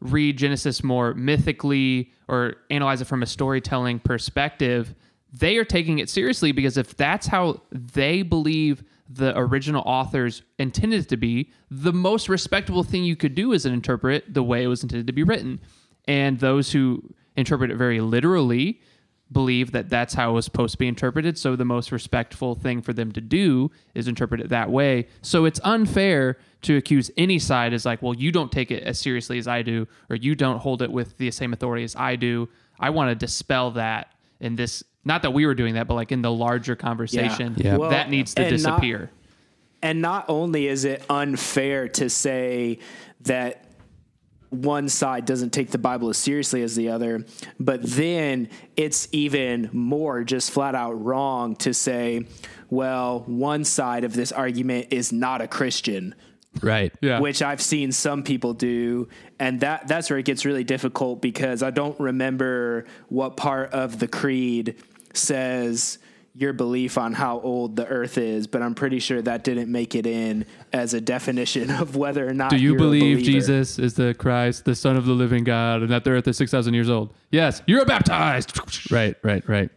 [0.00, 4.94] read Genesis more mythically or analyze it from a storytelling perspective,
[5.32, 11.00] they are taking it seriously because if that's how they believe the original authors intended
[11.00, 14.68] it to be, the most respectable thing you could do is interpret the way it
[14.68, 15.60] was intended to be written.
[16.06, 17.02] And those who
[17.36, 18.80] interpret it very literally
[19.30, 21.36] believe that that's how it was supposed to be interpreted.
[21.36, 25.06] So the most respectful thing for them to do is interpret it that way.
[25.22, 28.98] So it's unfair to accuse any side as like, well, you don't take it as
[28.98, 32.16] seriously as I do, or you don't hold it with the same authority as I
[32.16, 32.48] do.
[32.80, 34.82] I want to dispel that in this.
[35.04, 37.76] Not that we were doing that, but like in the larger conversation, Yeah.
[37.76, 39.10] Well, that needs to and not- disappear.
[39.80, 42.80] And not only is it unfair to say
[43.20, 43.64] that
[44.50, 47.24] one side doesn't take the Bible as seriously as the other,
[47.60, 52.26] but then it's even more just flat out wrong to say,
[52.70, 56.14] well, one side of this argument is not a Christian.
[56.62, 57.20] right yeah.
[57.20, 59.08] which I've seen some people do,
[59.38, 63.98] and that that's where it gets really difficult because I don't remember what part of
[63.98, 64.76] the creed
[65.14, 65.98] says
[66.38, 69.94] your belief on how old the earth is, but I'm pretty sure that didn't make
[69.96, 73.32] it in as a definition of whether or not Do you you're believe believer.
[73.32, 76.36] Jesus is the Christ, the Son of the living God, and that the earth is
[76.36, 77.12] 6,000 years old?
[77.32, 77.60] Yes.
[77.66, 78.58] You're baptized.
[78.92, 79.70] right right right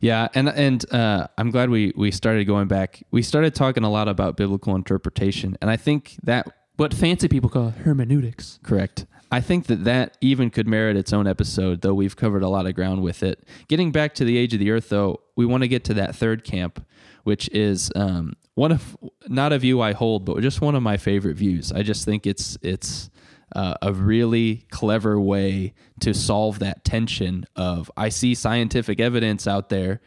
[0.00, 3.90] yeah and and uh, i'm glad we we started going back we started talking a
[3.90, 8.58] lot about biblical interpretation and i think that What fancy people call hermeneutics.
[8.62, 9.06] Correct.
[9.34, 12.66] I think that that even could merit its own episode, though we've covered a lot
[12.66, 13.42] of ground with it.
[13.66, 16.14] Getting back to the age of the earth, though, we want to get to that
[16.14, 16.86] third camp,
[17.24, 20.96] which is um, one of not a view I hold, but just one of my
[20.98, 21.72] favorite views.
[21.72, 23.10] I just think it's it's
[23.56, 29.68] uh, a really clever way to solve that tension of I see scientific evidence out
[29.68, 30.00] there,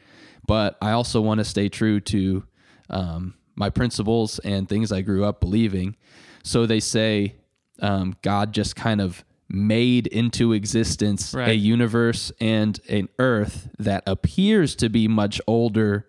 [0.48, 2.46] but I also want to stay true to
[2.90, 5.98] um, my principles and things I grew up believing.
[6.44, 7.36] So they say
[7.82, 14.76] um, God just kind of made into existence a universe and an earth that appears
[14.76, 16.06] to be much older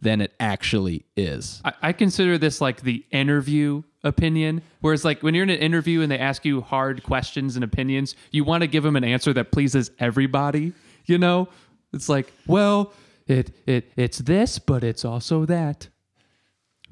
[0.00, 1.62] than it actually is.
[1.64, 4.62] I, I consider this like the interview opinion.
[4.80, 8.16] Whereas, like, when you're in an interview and they ask you hard questions and opinions,
[8.32, 10.72] you want to give them an answer that pleases everybody.
[11.06, 11.48] You know,
[11.92, 12.92] it's like, well,
[13.26, 15.88] it it it's this, but it's also that.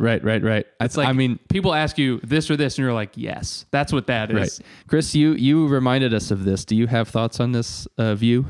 [0.01, 0.67] Right, right, right.
[0.81, 3.93] It's like, I mean, people ask you this or this, and you're like, yes, that's
[3.93, 4.35] what that is.
[4.61, 4.67] right.
[4.89, 6.65] Chris, you you reminded us of this.
[6.65, 8.47] Do you have thoughts on this uh, view?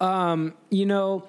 [0.00, 1.28] you know,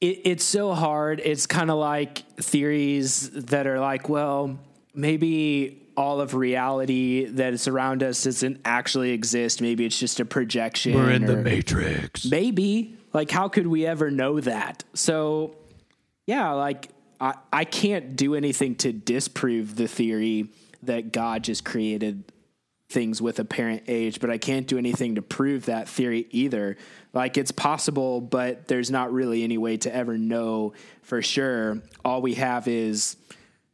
[0.00, 1.20] it, it's so hard.
[1.22, 4.58] It's kind of like theories that are like, well,
[4.94, 9.60] maybe all of reality that is around us doesn't actually exist.
[9.60, 10.94] Maybe it's just a projection.
[10.96, 12.24] or- Matrix.
[12.24, 12.96] Maybe.
[13.12, 14.84] Like, how could we ever know that?
[14.94, 15.56] So,
[16.26, 16.88] yeah, like,
[17.20, 20.48] I, I can't do anything to disprove the theory
[20.82, 22.24] that God just created
[22.88, 26.76] things with apparent age, but I can't do anything to prove that theory either.
[27.12, 31.82] Like it's possible, but there's not really any way to ever know for sure.
[32.04, 33.16] All we have is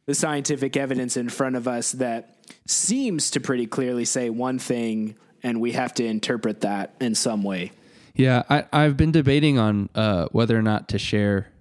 [0.05, 2.35] the scientific evidence in front of us that
[2.65, 7.43] seems to pretty clearly say one thing, and we have to interpret that in some
[7.43, 7.71] way.
[8.13, 11.51] Yeah, I, I've been debating on uh, whether or not to share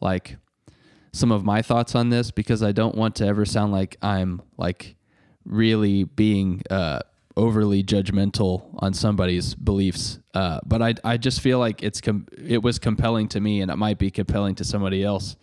[0.00, 0.36] like
[1.12, 4.42] some of my thoughts on this because I don't want to ever sound like I'm
[4.56, 4.96] like
[5.44, 7.00] really being uh,
[7.36, 10.18] overly judgmental on somebody's beliefs.
[10.34, 13.70] Uh, but I, I just feel like it's com- it was compelling to me, and
[13.70, 15.36] it might be compelling to somebody else.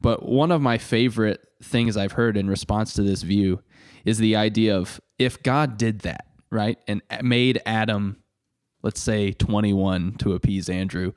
[0.00, 3.62] But one of my favorite things I've heard in response to this view
[4.04, 8.18] is the idea of if God did that, right, and made Adam,
[8.82, 11.12] let's say 21 to appease Andrew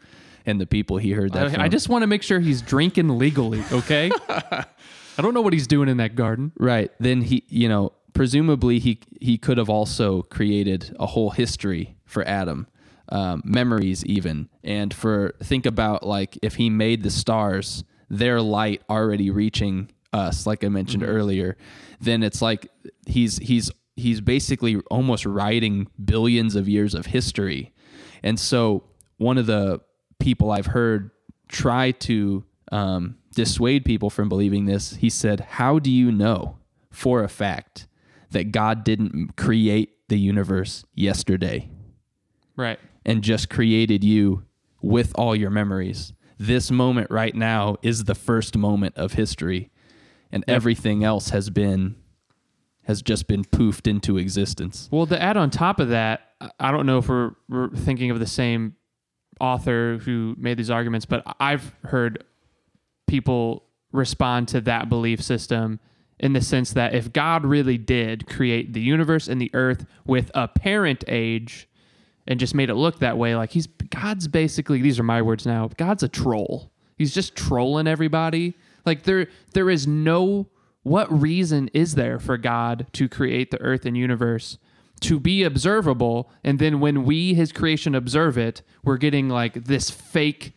[0.46, 1.62] and the people he heard that I, from.
[1.62, 4.12] I just want to make sure he's drinking legally, okay?
[4.30, 6.52] I don't know what he's doing in that garden.
[6.58, 6.92] Right.
[7.00, 12.26] Then he, you know, presumably he he could have also created a whole history for
[12.28, 12.68] Adam,
[13.10, 18.82] um, memories even, and for think about like if he made the stars, their light
[18.90, 21.58] already reaching us, like I mentioned earlier,
[22.00, 22.70] then it's like
[23.06, 27.74] he's he's he's basically almost writing billions of years of history,
[28.24, 28.84] and so
[29.18, 29.82] one of the
[30.22, 31.12] people I've heard
[31.50, 36.58] try to um, dissuade people from believing this, he said, How do you know
[36.90, 37.88] for a fact
[38.32, 41.70] that God didn't create the universe yesterday
[42.56, 42.80] Right.
[43.06, 44.44] and just created you
[44.82, 46.14] with all your memories?
[46.38, 49.70] This moment right now is the first moment of history,
[50.32, 51.96] and everything else has been
[52.86, 54.90] has just been poofed into existence.
[54.92, 58.10] Well, to add on top of that, I- I don't know if we're, we're thinking
[58.10, 58.76] of the same
[59.42, 62.24] author who made these arguments, but I've heard
[63.08, 65.80] people respond to that belief system
[66.20, 70.32] in the sense that if God really did create the universe and the earth with
[70.36, 71.68] apparent age
[72.28, 75.46] and just made it look that way, like he's God's basically these are my words
[75.46, 75.70] now.
[75.78, 76.72] God's a troll.
[76.98, 78.54] He's just trolling everybody.
[78.86, 80.48] Like there there is no
[80.84, 84.60] what reason is there for God to create the earth and universe
[85.02, 89.90] to be observable and then when we his creation observe it, we're getting like this
[89.90, 90.54] fake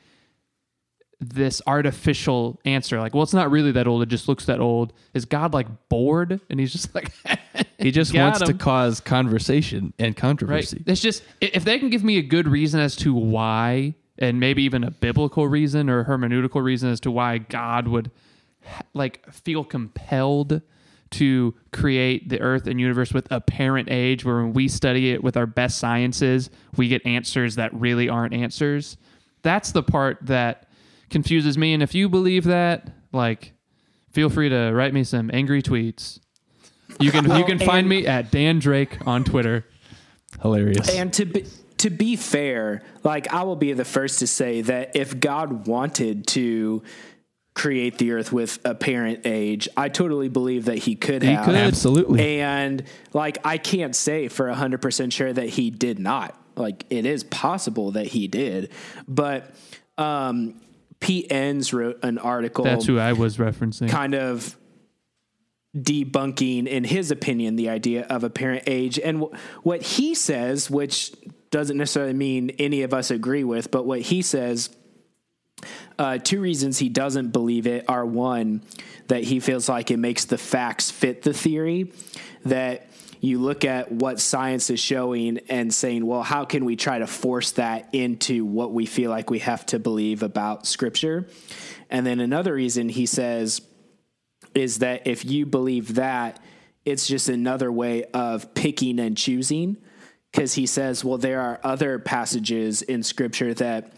[1.20, 3.00] this artificial answer.
[3.00, 4.02] Like well it's not really that old.
[4.02, 4.92] It just looks that old.
[5.14, 6.40] Is god like bored?
[6.50, 7.12] And he's just like
[7.78, 10.16] He just wants to cause conversation and right.
[10.16, 10.82] Controversy.
[10.86, 14.62] it's just if they can give me a good reason as to why and maybe
[14.62, 18.10] even a biblical reason or hermeneutical reason as to why god would
[18.94, 20.62] like feel compelled
[21.14, 25.36] to create the earth and universe with apparent age where when we study it with
[25.36, 28.96] our best sciences we get answers that really aren't answers.
[29.42, 30.68] That's the part that
[31.10, 33.52] confuses me and if you believe that like
[34.10, 36.18] feel free to write me some angry tweets.
[37.00, 39.64] You can you can find me at dan drake on twitter.
[40.42, 40.88] Hilarious.
[40.90, 41.46] And to be,
[41.78, 46.26] to be fair, like I will be the first to say that if God wanted
[46.28, 46.82] to
[47.54, 51.44] create the earth with apparent age, I totally believe that he could have.
[51.44, 51.54] could.
[51.54, 52.40] Absolutely.
[52.40, 52.82] And
[53.12, 56.36] like I can't say for 100% sure that he did not.
[56.56, 58.72] Like it is possible that he did.
[59.06, 59.54] But
[59.98, 60.60] um
[61.00, 63.88] Pete Enns wrote an article That's who I was referencing.
[63.90, 64.56] kind of
[65.76, 68.98] debunking, in his opinion, the idea of apparent age.
[68.98, 71.12] And w- what he says, which
[71.50, 74.70] doesn't necessarily mean any of us agree with, but what he says,
[75.98, 78.62] uh, two reasons he doesn't believe it are one,
[79.08, 81.92] that he feels like it makes the facts fit the theory,
[82.44, 82.88] that
[83.20, 87.06] you look at what science is showing and saying, well, how can we try to
[87.06, 91.26] force that into what we feel like we have to believe about scripture?
[91.88, 93.62] And then another reason he says,
[94.54, 96.38] is that if you believe that,
[96.84, 99.78] it's just another way of picking and choosing.
[100.30, 103.92] Because he says, well, there are other passages in scripture that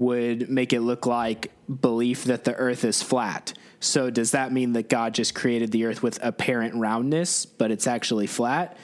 [0.00, 3.52] would make it look like belief that the earth is flat.
[3.80, 7.86] So, does that mean that God just created the earth with apparent roundness, but it's
[7.86, 8.76] actually flat?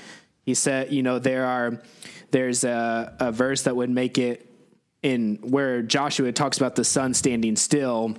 [0.44, 1.82] He said, you know, there are,
[2.30, 4.48] there's a, a verse that would make it
[5.02, 8.14] in where Joshua talks about the sun standing still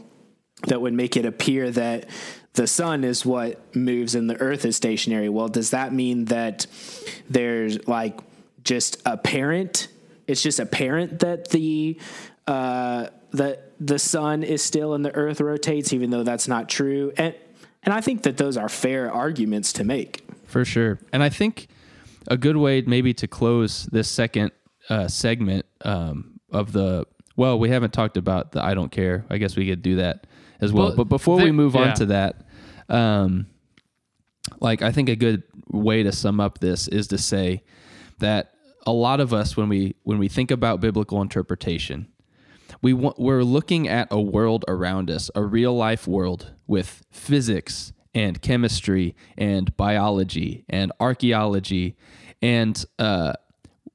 [0.66, 2.10] that would make it appear that
[2.54, 5.30] the sun is what moves and the earth is stationary.
[5.30, 6.66] Well, does that mean that
[7.30, 8.20] there's like
[8.64, 9.88] just apparent?
[10.26, 12.00] It's just apparent that the
[12.48, 17.12] uh, that the sun is still and the earth rotates, even though that's not true.
[17.18, 17.36] And
[17.84, 20.26] and I think that those are fair arguments to make.
[20.46, 21.00] For sure.
[21.14, 21.68] And I think
[22.28, 24.52] a good way maybe to close this second
[24.90, 29.26] uh, segment um, of the well, we haven't talked about the I don't care.
[29.30, 30.26] I guess we could do that
[30.60, 30.88] as well.
[30.88, 32.48] Well, but before we there- move on to that,
[32.90, 33.48] um,
[34.60, 37.64] like I think a good way to sum up this is to say
[38.20, 38.54] that
[38.86, 42.08] a lot of us when we when we think about biblical interpretation,
[42.82, 48.42] we we're looking at a world around us, a real life world with physics and
[48.42, 51.96] chemistry and biology and archaeology.
[52.42, 53.34] And uh,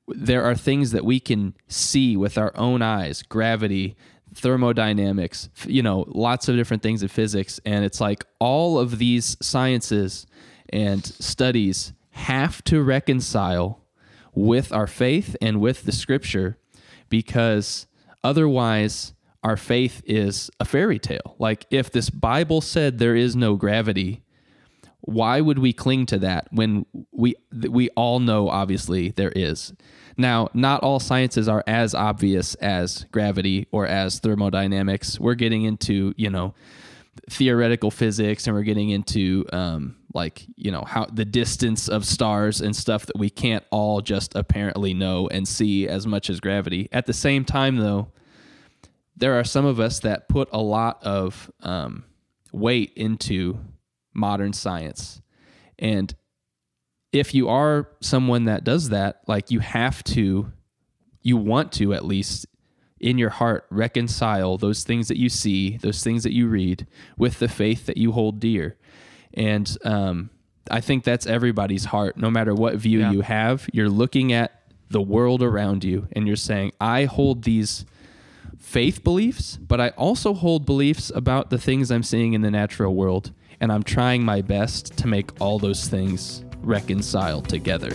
[0.08, 3.96] there are things that we can see with our own eyes gravity
[4.34, 7.60] thermodynamics you know lots of different things in physics.
[7.64, 10.26] And it's like all of these sciences
[10.70, 13.80] and studies have to reconcile
[14.34, 16.58] with our faith and with the scripture
[17.08, 17.86] because
[18.24, 21.34] otherwise our faith is a fairy tale.
[21.38, 24.22] Like if this Bible said there is no gravity,
[25.00, 29.72] why would we cling to that when we we all know obviously there is?
[30.16, 35.18] Now, not all sciences are as obvious as gravity or as thermodynamics.
[35.18, 36.54] We're getting into, you know,
[37.30, 42.60] theoretical physics and we're getting into um, like you know how the distance of stars
[42.60, 46.88] and stuff that we can't all just apparently know and see as much as gravity
[46.92, 48.08] at the same time though
[49.16, 52.04] there are some of us that put a lot of um,
[52.52, 53.58] weight into
[54.14, 55.20] modern science
[55.78, 56.14] and
[57.12, 60.52] if you are someone that does that like you have to
[61.22, 62.46] you want to at least
[63.02, 66.86] in your heart reconcile those things that you see, those things that you read,
[67.18, 68.76] with the faith that you hold dear.
[69.34, 70.30] And um,
[70.70, 73.12] I think that's everybody's heart, no matter what view yeah.
[73.12, 73.68] you have.
[73.72, 77.84] You're looking at the world around you and you're saying, I hold these
[78.58, 82.94] faith beliefs, but I also hold beliefs about the things I'm seeing in the natural
[82.94, 83.32] world.
[83.60, 87.92] And I'm trying my best to make all those things reconcile together.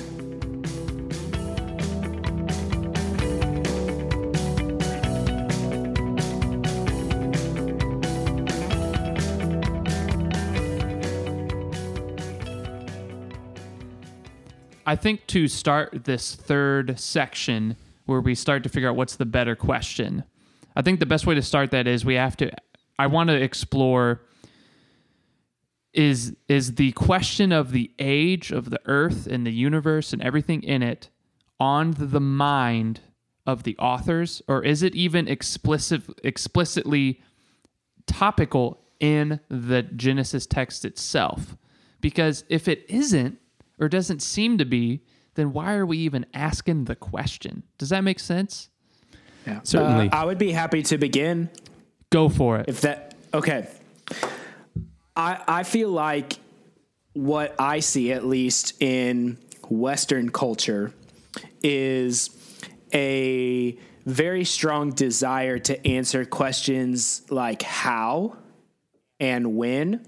[14.87, 17.75] I think to start this third section
[18.05, 20.23] where we start to figure out what's the better question,
[20.77, 22.49] I think the best way to start that is we have to.
[22.97, 24.21] I want to explore
[25.93, 30.63] is is the question of the age of the earth and the universe and everything
[30.63, 31.09] in it
[31.59, 33.01] on the mind
[33.45, 37.21] of the authors or is it even explicit explicitly
[38.05, 41.57] topical in the Genesis text itself
[41.99, 43.39] because if it isn't
[43.79, 45.01] or doesn't seem to be,
[45.35, 47.63] then why are we even asking the question?
[47.77, 48.69] Does that make sense?
[49.45, 50.09] Yeah, certainly.
[50.09, 51.49] Uh, I would be happy to begin.
[52.09, 52.65] Go for it.
[52.67, 53.67] If that okay,
[55.15, 56.37] I I feel like
[57.13, 59.37] what I see at least in
[59.69, 60.93] Western culture
[61.63, 62.29] is
[62.93, 68.37] a very strong desire to answer questions like how
[69.19, 70.05] and when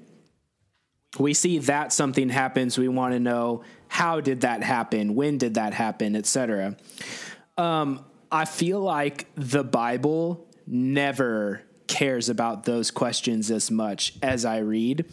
[1.17, 5.55] we see that something happens, we want to know how did that happen, when did
[5.55, 6.77] that happen, etc.
[7.57, 14.59] Um, I feel like the Bible never cares about those questions as much as I
[14.59, 15.05] read,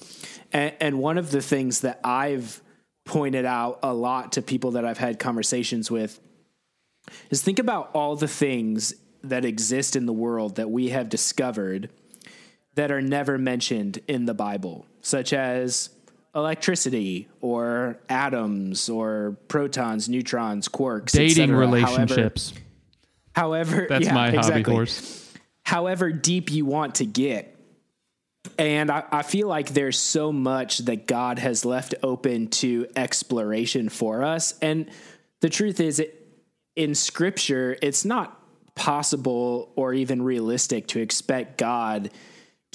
[0.53, 2.61] and, and one of the things that I've
[3.07, 6.21] pointed out a lot to people that I've had conversations with
[7.31, 11.89] is think about all the things that exist in the world that we have discovered
[12.75, 15.91] that are never mentioned in the Bible, such as
[16.35, 22.53] electricity or atoms or protons, neutrons, quarks, dating relationships.
[23.33, 24.63] However, however that's yeah, my exactly.
[24.63, 25.33] hobby horse.
[25.65, 27.57] However deep you want to get.
[28.59, 33.89] And I, I, feel like there's so much that God has left open to exploration
[33.89, 34.57] for us.
[34.61, 34.89] And
[35.41, 36.29] the truth is, it,
[36.77, 38.41] in scripture, it's not
[38.77, 42.11] possible or even realistic to expect God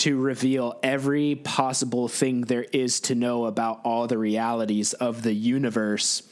[0.02, 5.32] to reveal every possible thing there is to know about all the realities of the
[5.32, 6.24] universe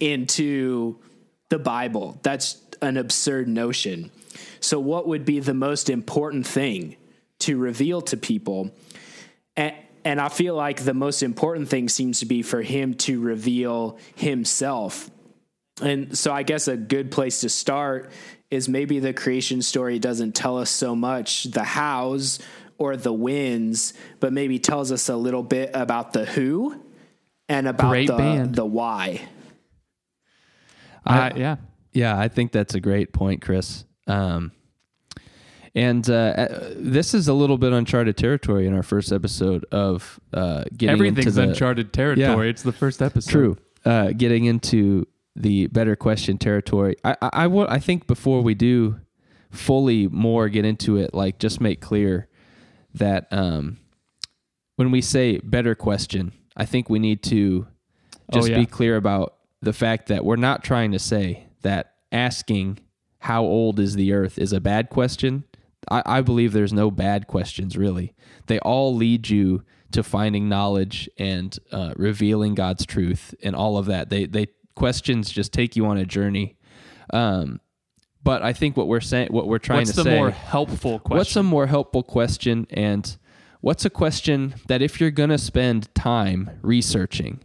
[0.00, 0.98] into
[1.50, 2.18] the Bible.
[2.22, 4.10] That's an absurd notion.
[4.60, 6.96] So, what would be the most important thing
[7.40, 8.70] to reveal to people?
[9.54, 13.20] And, and I feel like the most important thing seems to be for him to
[13.20, 15.10] reveal himself.
[15.82, 18.10] And so, I guess a good place to start
[18.50, 22.40] is maybe the creation story doesn't tell us so much the hows
[22.80, 26.82] or the wins, but maybe tells us a little bit about the who
[27.48, 28.54] and about great the, band.
[28.54, 29.20] the why.
[31.06, 31.56] Uh, yeah.
[31.92, 33.84] Yeah, I think that's a great point, Chris.
[34.06, 34.52] Um,
[35.74, 40.18] and uh, uh, this is a little bit uncharted territory in our first episode of
[40.32, 42.46] uh, getting Everything's into the, uncharted territory.
[42.46, 43.30] Yeah, it's the first episode.
[43.30, 43.56] True.
[43.84, 45.06] Uh, getting into
[45.36, 46.96] the better question territory.
[47.04, 49.00] I, I, I, w- I think before we do
[49.50, 52.28] fully more get into it, like just make clear
[52.94, 53.78] that um,
[54.76, 57.66] when we say better question, I think we need to
[58.32, 58.58] just Oh, yeah.
[58.58, 62.78] be clear about the fact that we're not trying to say that asking
[63.18, 65.44] how old is the earth is a bad question.
[65.90, 68.14] I, I believe there's no bad questions really.
[68.46, 69.62] They all lead you
[69.92, 74.08] to finding knowledge and uh, revealing God's truth and all of that.
[74.08, 76.56] They they questions just take you on a journey.
[77.12, 77.60] Um,
[78.22, 80.98] but I think what we're saying, what we're trying What's to the say, more helpful
[80.98, 81.16] question?
[81.18, 82.66] What's a more helpful question?
[82.70, 83.16] And
[83.60, 87.40] what's a question that if you're going to spend time researching,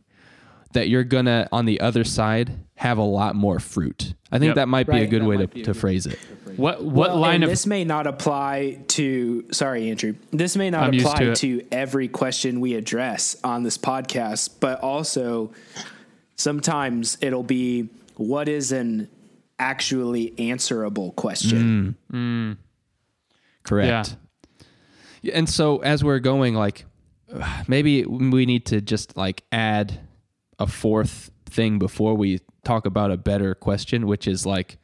[0.74, 4.14] that you're going to, on the other side, have a lot more fruit?
[4.32, 4.56] I think Yep.
[4.56, 6.20] that might be a good That way to, to phrase it.
[6.58, 10.84] what what Well, line of this may not apply to sorry andrew this may not
[10.84, 15.52] I'm apply to to, every question we address on this podcast but also
[16.36, 19.10] sometimes it'll be what is an
[19.60, 21.96] actually answerable question
[23.64, 24.18] Correct.
[25.22, 26.86] Yeah, And so as we're going, like
[27.68, 30.00] maybe we need to just like add
[30.60, 34.78] a fourth thing before we talk about a better question, which is like,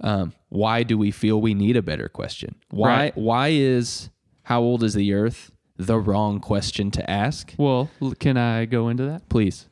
[0.00, 2.54] um, why do we feel we need a better question?
[2.70, 3.16] Why Right.
[3.16, 4.10] why is
[4.44, 7.54] how old is the earth the wrong question to ask?
[7.58, 7.88] well,
[8.18, 9.28] can I go into that?
[9.28, 9.66] Please.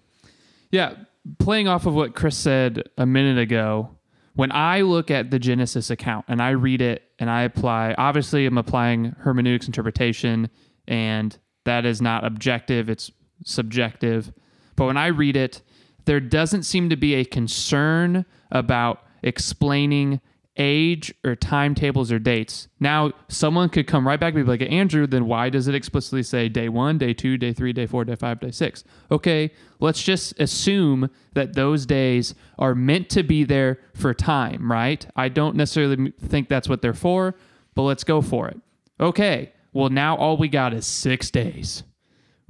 [0.70, 0.94] Yeah,
[1.38, 3.95] playing off of what Chris said a minute ago,
[4.36, 8.46] when I look at the Genesis account and I read it and I apply, obviously
[8.46, 10.50] I'm applying hermeneutics interpretation,
[10.86, 13.10] and that is not objective, it's
[13.44, 14.32] subjective.
[14.76, 15.62] But when I read it,
[16.04, 20.20] there doesn't seem to be a concern about explaining
[20.56, 22.68] age or timetables or dates.
[22.80, 26.22] Now, someone could come right back and be like, Andrew, then why does it explicitly
[26.22, 28.84] say day one, day two, day three, day four, day five, day six?
[29.10, 29.50] Okay,
[29.80, 35.06] let's just assume that those days are meant to be there for time, right?
[35.14, 37.34] I don't necessarily think that's what they're for,
[37.74, 38.60] but let's go for it.
[38.98, 41.82] Okay, well, now all we got is six days.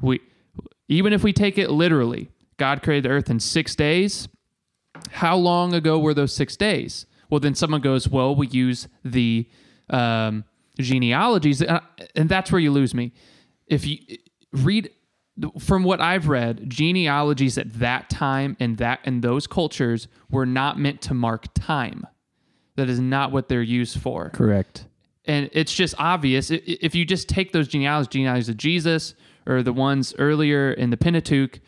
[0.00, 0.20] We,
[0.88, 4.28] even if we take it literally, God created the earth in six days
[5.12, 7.06] how long ago were those six days?
[7.30, 9.48] Well, then someone goes, well, we use the
[9.90, 10.44] um,
[10.78, 11.80] genealogies, uh,
[12.14, 13.12] and that's where you lose me.
[13.66, 13.98] If you
[14.52, 14.90] read
[15.58, 20.78] from what I've read, genealogies at that time and that and those cultures were not
[20.78, 22.06] meant to mark time.
[22.76, 24.86] That is not what they're used for Correct.
[25.24, 29.14] and it's just obvious if you just take those genealogies, genealogies of Jesus
[29.46, 31.60] or the ones earlier in the Pentateuch,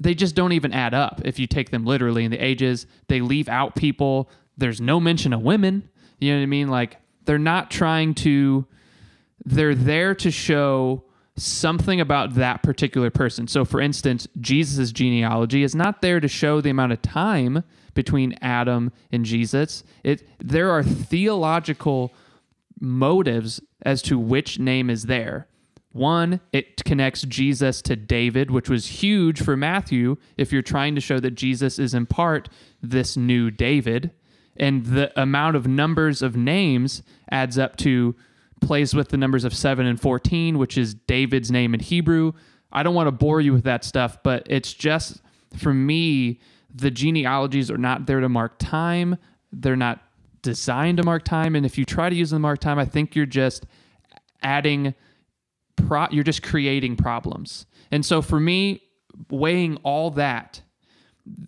[0.00, 1.20] they just don't even add up.
[1.24, 4.30] If you take them literally in the ages, they leave out people.
[4.58, 5.88] There's no mention of women.
[6.18, 6.68] You know what I mean?
[6.68, 8.66] Like they're not trying to.
[9.44, 11.04] They're there to show
[11.36, 13.46] something about that particular person.
[13.46, 17.62] So, for instance, Jesus' genealogy is not there to show the amount of time
[17.94, 19.84] between Adam and Jesus.
[20.04, 22.12] It there are theological
[22.80, 25.46] motives as to which name is there.
[25.92, 31.00] One, it connects Jesus to David, which was huge for Matthew if you're trying to
[31.00, 32.48] show that Jesus is in part
[32.82, 34.12] this new David.
[34.58, 38.16] And the amount of numbers of names adds up to
[38.60, 42.32] plays with the numbers of 7 and 14, which is David's name in Hebrew.
[42.72, 45.22] I don't want to bore you with that stuff, but it's just
[45.56, 46.40] for me,
[46.74, 49.16] the genealogies are not there to mark time.
[49.52, 50.02] They're not
[50.42, 51.54] designed to mark time.
[51.54, 53.66] And if you try to use them to mark time, I think you're just
[54.42, 54.94] adding
[55.76, 57.66] pro you're just creating problems.
[57.90, 58.82] And so for me,
[59.30, 60.62] weighing all that,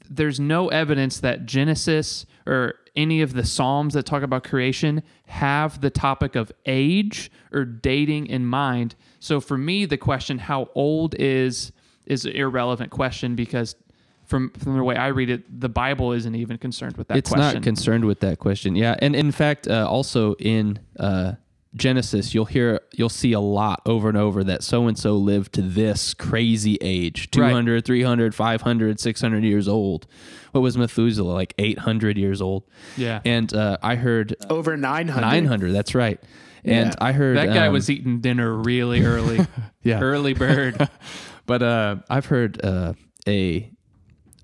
[0.08, 5.80] there's no evidence that Genesis or any of the Psalms that talk about creation have
[5.80, 8.95] the topic of age or dating in mind.
[9.18, 11.72] So for me, the question how old is
[12.07, 13.76] is an irrelevant question because
[14.24, 17.30] from from the way I read it, the Bible isn't even concerned with that it's
[17.30, 17.55] question.
[17.55, 18.76] not concerned with that question.
[18.76, 21.32] Yeah, and in fact, uh, also in uh,
[21.74, 25.52] Genesis, you'll hear you'll see a lot over and over that so and so lived
[25.54, 30.06] to this crazy age 200, 300, 500, 600 years old.
[30.52, 32.64] What was Methuselah like 800 years old?
[32.96, 33.20] Yeah.
[33.24, 36.18] And uh, I heard over 900 900, that's right.
[36.64, 36.94] And Yeah.
[37.00, 39.46] I heard that guy um, was eating dinner really early.
[39.82, 40.00] Yeah.
[40.00, 40.88] Early bird.
[41.46, 42.94] but uh, I've heard uh,
[43.28, 43.70] a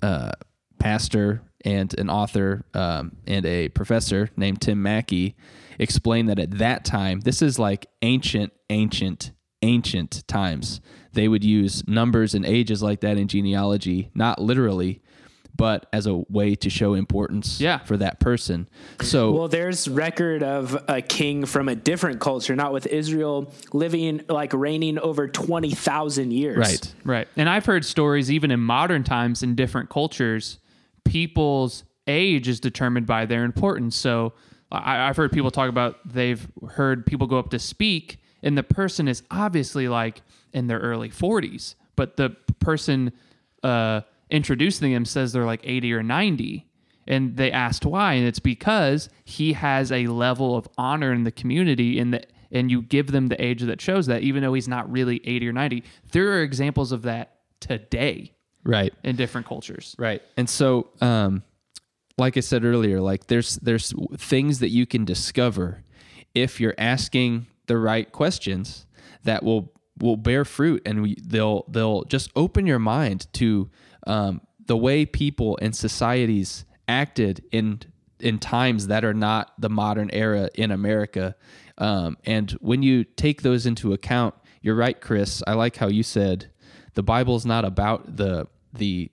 [0.01, 0.31] uh,
[0.79, 5.35] pastor and an author um, and a professor named Tim Mackie
[5.79, 10.81] explain that at that time, this is like ancient, ancient, ancient times.
[11.13, 15.01] They would use numbers and ages like that in genealogy, not literally,
[15.57, 17.79] but as a way to show importance Yeah.
[17.79, 18.69] for that person.
[19.01, 24.21] So Well, there's record of a king from a different culture, not with Israel, living
[24.29, 26.59] like reigning over 20,000 years.
[26.59, 27.29] right, Right.
[27.39, 30.59] And I've heard stories, even in modern times in different cultures,
[31.07, 33.97] people's age is determined by their importance.
[33.97, 34.35] So
[34.73, 38.63] I, I've heard people talk about they've heard people go up to speak, and the
[38.63, 43.13] person is obviously like in their early 40s, but the person
[43.63, 44.01] uh,
[44.31, 46.67] introducing them says they're like 80 or 90.
[47.09, 51.31] And they asked why, and it's because he has a level of honor in the
[51.31, 54.67] community, in the and you give them the age that shows that, even though he's
[54.69, 55.85] not really 80 or 90.
[56.11, 58.33] There are examples of that today
[58.65, 58.93] Right.
[59.05, 59.95] in different cultures.
[59.99, 60.21] Right.
[60.37, 61.43] And so, um,
[62.19, 65.85] like I said earlier, like there's there's things that you can discover
[66.35, 68.87] if you're asking the right questions
[69.25, 73.71] that will will bear fruit, and we, they'll they'll just open your mind to
[74.07, 77.81] um, the way people and societies acted in
[78.21, 81.37] in times that are not the modern era in America.
[81.79, 85.43] Um, and when you take those into account, you're right, Chris.
[85.47, 86.51] I like how you said
[86.95, 89.11] the Bible's not about the the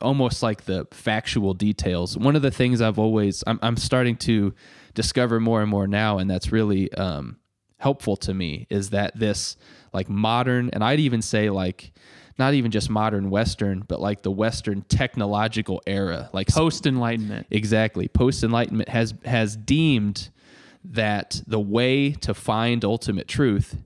[0.00, 2.16] almost like the factual details.
[2.16, 4.54] One of the things I've always I'm, I'm starting to
[4.94, 7.38] discover more and more now, and that's really um,
[7.78, 9.56] helpful to me, is that this
[9.92, 11.92] like modern, and I'd even say like
[12.38, 17.46] not even just modern Western, but like the Western technological era, like Post Enlightenment.
[17.50, 18.08] Exactly.
[18.08, 20.30] Post Enlightenment has has deemed
[20.84, 23.76] that the way to find ultimate truth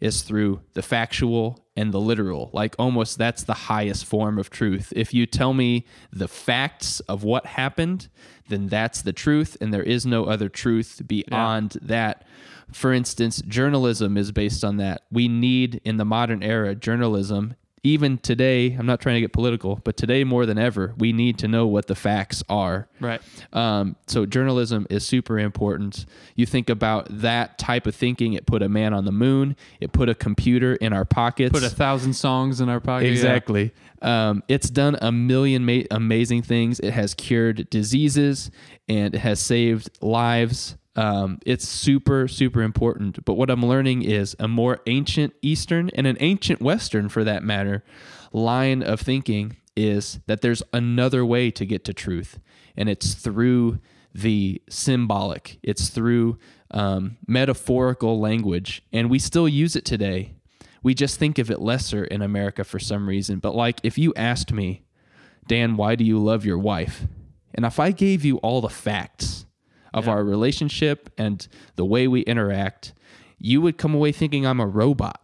[0.00, 2.50] is through the factual and the literal.
[2.52, 4.92] Like almost that's the highest form of truth.
[4.94, 8.08] If you tell me the facts of what happened,
[8.48, 12.26] then that's the truth and there is no other truth beyond that.
[12.72, 15.02] For instance, journalism is based on that.
[15.10, 17.54] We need in the modern era journalism
[17.88, 21.38] even today, I'm not trying to get political, but today more than ever, we need
[21.38, 22.86] to know what the facts are.
[23.00, 23.20] Right.
[23.52, 26.04] Um, so journalism is super important.
[26.34, 28.34] You think about that type of thinking.
[28.34, 29.56] It put a man on the moon.
[29.80, 31.52] It put a computer in our pockets.
[31.52, 33.06] Put a thousand songs in our pocket.
[33.06, 33.12] yeah.
[33.12, 33.72] Exactly.
[34.02, 36.80] Um, it's done a million ma- amazing things.
[36.80, 38.50] It has cured diseases
[38.88, 40.76] and it has saved lives.
[40.98, 43.24] Um, it's super, super important.
[43.24, 47.44] But what I'm learning is a more ancient Eastern and an ancient Western, for that
[47.44, 47.84] matter,
[48.32, 52.40] line of thinking is that there's another way to get to truth,
[52.76, 53.78] and it's through
[54.12, 56.36] the symbolic, it's through
[56.72, 60.34] um, metaphorical language, and we still use it today.
[60.82, 63.38] We just think of it lesser in America for some reason.
[63.38, 64.82] But, like, if you asked me,
[65.46, 67.06] Dan, why do you love your wife?
[67.54, 69.37] And if I gave you all the facts
[69.98, 71.46] of our relationship and
[71.76, 72.94] the way we interact,
[73.38, 75.20] you would come away thinking I'm a robot.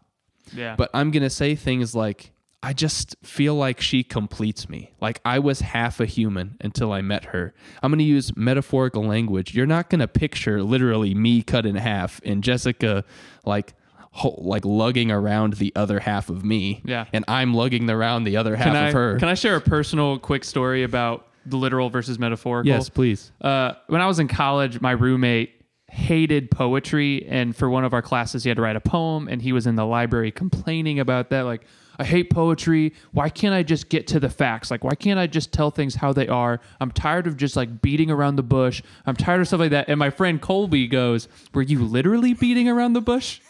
[0.52, 0.76] Yeah.
[0.76, 4.94] But I'm going to say things like, I just feel like she completes me.
[5.00, 7.52] Like I was half a human until I met her.
[7.82, 9.54] I'm going to use metaphorical language.
[9.54, 13.04] You're not going to picture literally me cut in half and Jessica
[13.44, 13.74] like
[14.12, 16.80] ho- like lugging around the other half of me.
[16.86, 17.04] Yeah.
[17.12, 19.18] And I'm lugging around the other half can I, of her.
[19.18, 22.68] Can I share a personal quick story about the literal versus metaphorical?
[22.68, 23.32] yes, please.
[23.40, 28.02] Uh, when I was in college, my roommate hated poetry, and for one of our
[28.02, 31.30] classes, he had to write a poem, and he was in the library complaining about
[31.30, 31.42] that.
[31.42, 31.62] Like,
[31.98, 32.92] I hate poetry.
[33.12, 34.70] Why can't I just get to the facts?
[34.70, 36.60] Like, why can't I just tell things how they are?
[36.80, 38.82] I'm tired of just like beating around the bush.
[39.06, 39.88] I'm tired of stuff like that.
[39.88, 43.40] And my friend Colby goes, Were you literally beating around the bush?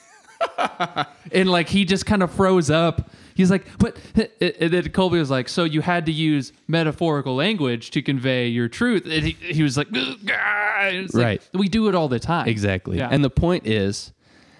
[1.33, 3.11] and like he just kind of froze up.
[3.35, 3.97] He's like, but
[4.41, 8.69] and then Colby was like, so you had to use metaphorical language to convey your
[8.69, 9.05] truth.
[9.05, 9.89] And he, he was like.
[9.89, 11.49] And it's like, Right.
[11.53, 12.49] we do it all the time.
[12.49, 12.99] Exactly.
[12.99, 13.09] Yeah.
[13.11, 14.13] And the point is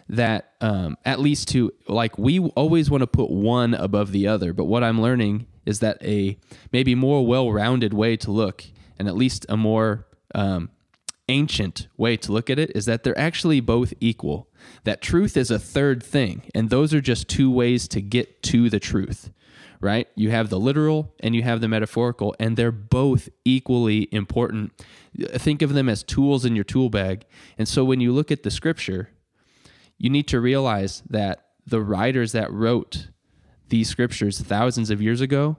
[0.09, 4.53] that um, at least to like we always want to put one above the other,
[4.53, 6.37] but what I'm learning is that a
[6.73, 8.65] maybe more well-rounded way to look,
[8.99, 10.69] and at least a more um,
[11.29, 14.49] ancient way to look at it, is that they're actually both equal.
[14.85, 18.69] That truth is a third thing, and those are just two ways to get to
[18.71, 19.31] the truth.
[19.81, 20.09] Right?
[20.15, 24.73] You have the literal and you have the metaphorical, and they're both equally important.
[25.19, 27.27] Think of them as tools in your tool bag.
[27.59, 29.11] And so when you look at the scripture,
[29.99, 33.09] you need to realize that the writers that wrote
[33.69, 35.59] these scriptures thousands of years ago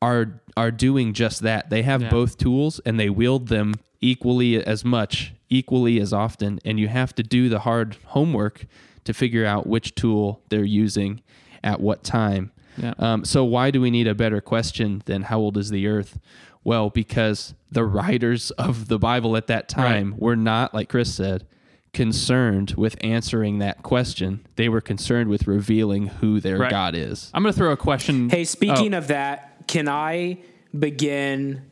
[0.00, 1.68] are are doing just that.
[1.68, 2.10] They have Yeah.
[2.10, 7.14] both tools and they wield them equally as much, equally as often, and you have
[7.16, 8.66] to do the hard homework
[9.04, 11.22] to figure out which tool they're using
[11.62, 12.50] at what time.
[12.76, 12.94] Yeah.
[12.98, 16.18] Um, so why do we need a better question than how old is the earth?
[16.64, 21.46] Well, because the writers of the Bible at that time were not, like Chris said,
[21.92, 24.44] concerned with answering that question.
[24.56, 26.70] They were concerned with revealing who their Right.
[26.70, 27.30] God is.
[27.32, 28.28] I'm going to throw a question.
[28.28, 30.38] Hey, speaking Oh, of that, can I
[30.78, 31.62] begin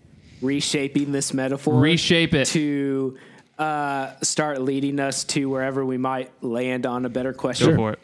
[0.44, 1.80] reshaping this metaphor?
[1.80, 2.46] Reshape it.
[2.48, 3.18] to
[3.58, 7.70] uh, start leading us to wherever we might land on a better question.
[7.70, 7.98] go for it.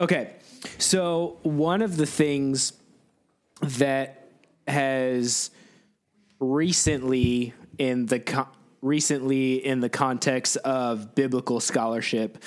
[0.00, 0.32] Okay.
[0.78, 2.72] So, one of the things
[3.60, 4.28] that
[4.66, 5.50] has
[6.38, 8.48] recently in the co-
[8.80, 12.42] recently in the context of biblical scholarship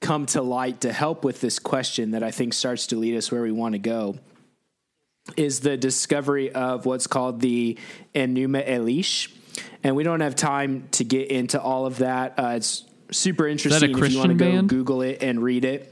[0.00, 3.30] come to light to help with this question that I think starts to lead us
[3.30, 4.18] where we want to go
[5.36, 7.78] is the discovery of what's called the
[8.14, 9.32] Enuma Elish.
[9.82, 12.38] And we don't have time to get into all of that.
[12.38, 14.68] Uh, it's super interesting if you want to go band?
[14.68, 15.90] Google it and read it.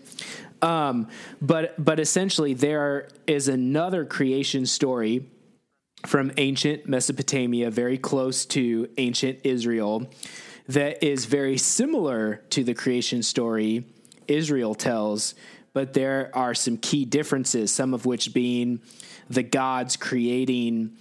[0.61, 1.09] Um,
[1.41, 5.26] but but essentially, there is another creation story
[6.07, 10.09] from ancient Mesopotamia, very close to ancient Israel,
[10.68, 13.85] that is very similar to the creation story
[14.28, 15.35] Israel tells,
[15.72, 18.80] but there are some key differences, some of which being
[19.29, 20.97] the gods creating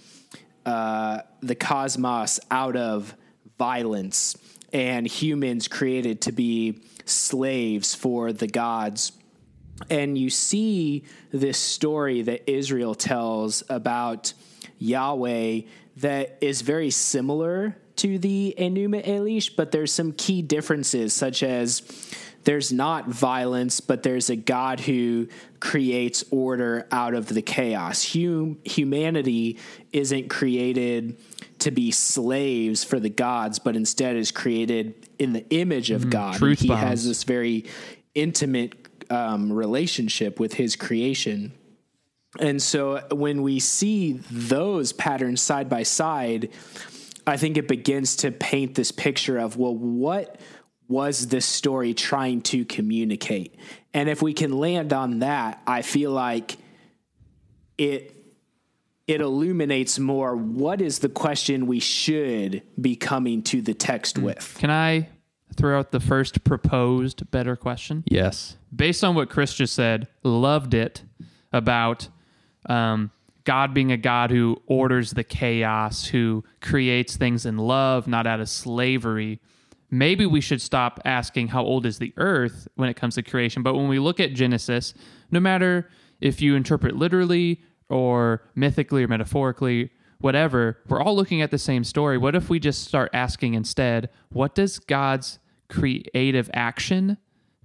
[0.64, 3.14] uh, the cosmos out of
[3.58, 4.36] violence
[4.72, 9.12] and humans created to be slaves for the gods.
[9.90, 14.32] And you see this story that Israel tells about
[14.78, 15.62] Yahweh
[15.98, 21.82] that is very similar to the Enuma Elish, but there's some key differences, such as
[22.44, 25.28] there's not violence, but there's a God who
[25.60, 28.12] creates order out of the chaos.
[28.12, 29.58] Hum- humanity
[29.92, 31.18] isn't created
[31.60, 36.36] to be slaves for the gods, but instead is created in the image of God.
[36.36, 36.80] truth he bombs.
[36.80, 37.66] has this very
[38.14, 38.74] intimate
[39.10, 41.52] um, relationship with his creation.
[42.40, 46.48] And so when we see those patterns side by side,
[47.26, 50.40] I think it begins to paint this picture of, well, what
[50.92, 53.56] was this story trying to communicate?
[53.92, 56.56] And if we can land on that, I feel like
[57.78, 58.14] it
[59.08, 64.56] it illuminates more what is the question we should be coming to the text with.
[64.58, 65.08] Can I
[65.56, 68.04] throw out the first proposed better question?
[68.06, 68.56] Yes.
[68.74, 71.02] based on what Chris just said, loved it
[71.52, 72.08] about
[72.68, 73.10] um,
[73.44, 78.40] God being a God who orders the chaos, who creates things in love, not out
[78.40, 79.40] of slavery.
[79.94, 83.62] Maybe we should stop asking how old is the earth when it comes to creation.
[83.62, 84.94] But when we look at Genesis,
[85.30, 91.50] no matter if you interpret literally or mythically or metaphorically, whatever, we're all looking at
[91.50, 92.16] the same story.
[92.16, 95.38] What if we just start asking instead, what does God's
[95.68, 97.18] creative action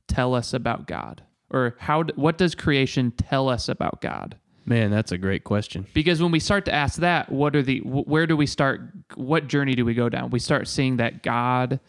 [0.10, 1.24] tell us about God?
[1.50, 4.36] Or how what does creation tell us about God?
[4.66, 5.88] Man, that's a great question.
[5.94, 8.82] Because when we start to ask that, what are the where do we start
[9.16, 10.30] what journey do we go down?
[10.30, 11.80] We start seeing that God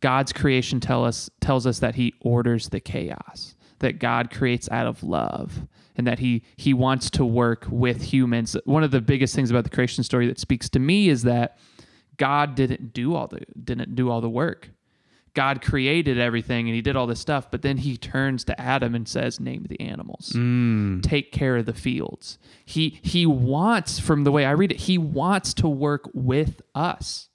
[0.00, 4.86] God's creation tell us tells us that he orders the chaos, that God creates out
[4.86, 8.56] of love, and that he he wants to work with humans.
[8.64, 11.58] One of the biggest things about the creation story that speaks to me is that
[12.16, 14.70] God didn't do all the didn't do all the work.
[15.34, 18.94] God created everything and he did all this stuff, but then he turns to Adam
[18.94, 20.32] and says, "Name the animals.
[20.34, 21.02] Mm.
[21.02, 24.98] Take care of the fields." He he wants from the way I read it, he
[24.98, 27.27] wants to work with us.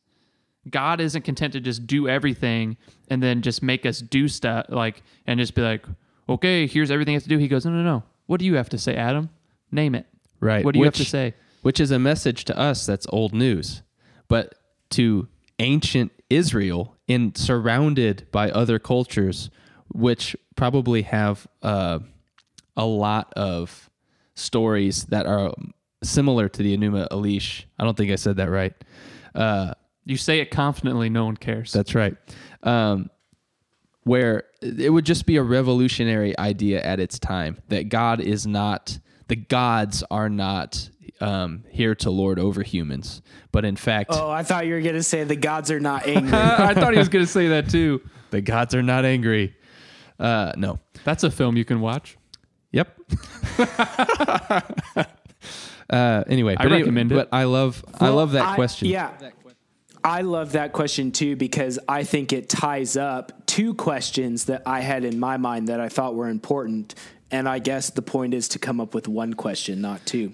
[0.70, 2.78] God isn't content to just do everything
[3.10, 5.86] and then just make us do stuff like and just be like,
[6.30, 8.04] "Okay, here's everything I have to do." He goes, "No, no, no.
[8.28, 9.30] What do you have to say, Adam?
[9.72, 10.06] Name it."
[10.40, 10.64] Right.
[10.64, 11.34] What do you have to say?
[11.62, 13.82] Which is a message to us that's old news.
[14.28, 14.56] But
[14.92, 15.28] to
[15.60, 19.50] ancient Israel, in surrounded by other cultures,
[19.94, 22.00] which probably have uh,
[22.76, 23.90] a lot of
[24.36, 25.54] stories that are
[26.04, 27.66] similar to the Enuma Elish.
[27.80, 28.74] I don't think I said that right.
[29.36, 29.74] Uh,
[30.06, 31.72] You say it confidently, no one cares.
[31.72, 32.16] That's right.
[32.62, 33.10] Um,
[34.04, 39.00] where it would just be a revolutionary idea at its time that God is not,
[39.30, 40.90] the gods are not
[41.22, 43.22] um, here to lord over humans,
[43.54, 46.06] but in fact, Oh, I thought you were going to say the gods are not
[46.08, 46.34] angry.
[46.34, 48.02] I thought he was going to say that too.
[48.32, 49.56] the gods are not angry.
[50.20, 50.80] Uh, no.
[51.06, 52.18] That's a film you can watch.
[52.72, 53.00] Yep.
[55.90, 57.16] uh, anyway, I but, recommend it.
[57.16, 58.90] But I love, I love that I- question.
[58.90, 59.12] Yeah.
[60.04, 64.82] I love that question too because I think it ties up two questions that I
[64.82, 66.96] had in my mind that I thought were important.
[67.32, 70.34] And I guess the point is to come up with one question, not two,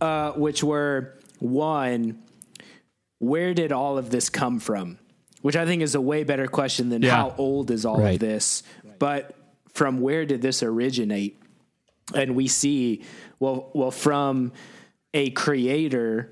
[0.00, 2.22] uh, which were one,
[3.18, 4.98] where did all of this come from?
[5.42, 7.16] Which I think is a way better question than Yeah.
[7.16, 8.14] how old is all Right.
[8.14, 8.62] of this.
[8.98, 9.34] But
[9.74, 11.36] from where did this originate?
[12.12, 13.04] and we see
[13.38, 14.50] well well from
[15.14, 16.28] a creator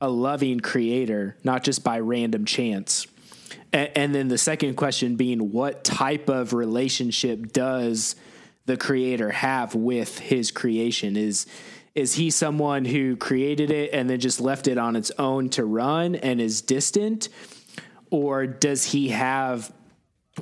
[0.00, 3.06] a loving creator not just by random chance
[3.72, 8.16] and, and then the second question being what type of relationship does
[8.66, 11.46] the creator have with his creation is
[11.94, 15.64] is he someone who created it and then just left it on its own to
[15.64, 17.28] run and is distant
[18.10, 19.72] or does he have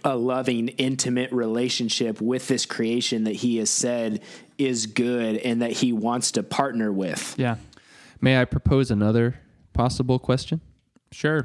[0.04, 4.22] a loving, intimate relationship with this creation that he has said
[4.56, 7.34] is good and that he wants to partner with.
[7.38, 7.56] Yeah.
[8.20, 9.40] May I propose another
[9.78, 10.60] possible question?
[11.12, 11.44] Sure.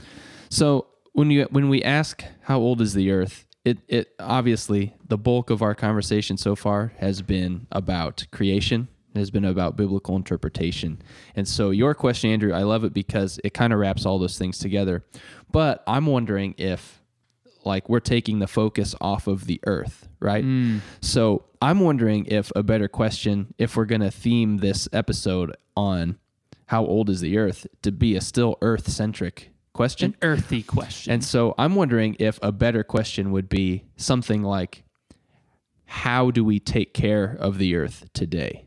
[0.50, 5.18] So when you when we ask how old is the Earth, it it obviously the
[5.18, 11.00] bulk of our conversation so far has been about creation, has been about biblical interpretation.
[11.36, 14.38] And so your question, Andrew, I love it because it kind of wraps all those
[14.40, 15.06] things together.
[15.52, 17.04] But I'm wondering if
[17.66, 20.44] like we're taking the focus off of the earth, right?
[20.44, 20.80] Mm.
[21.02, 26.18] So I'm wondering if a better question, if we're going to theme this episode on
[26.68, 30.12] how old is the earth, to be a still earth centric question.
[30.22, 31.14] An earthy question.
[31.14, 34.84] And so I'm wondering if a better question would be something like,
[35.86, 38.66] how do we take care of the earth today?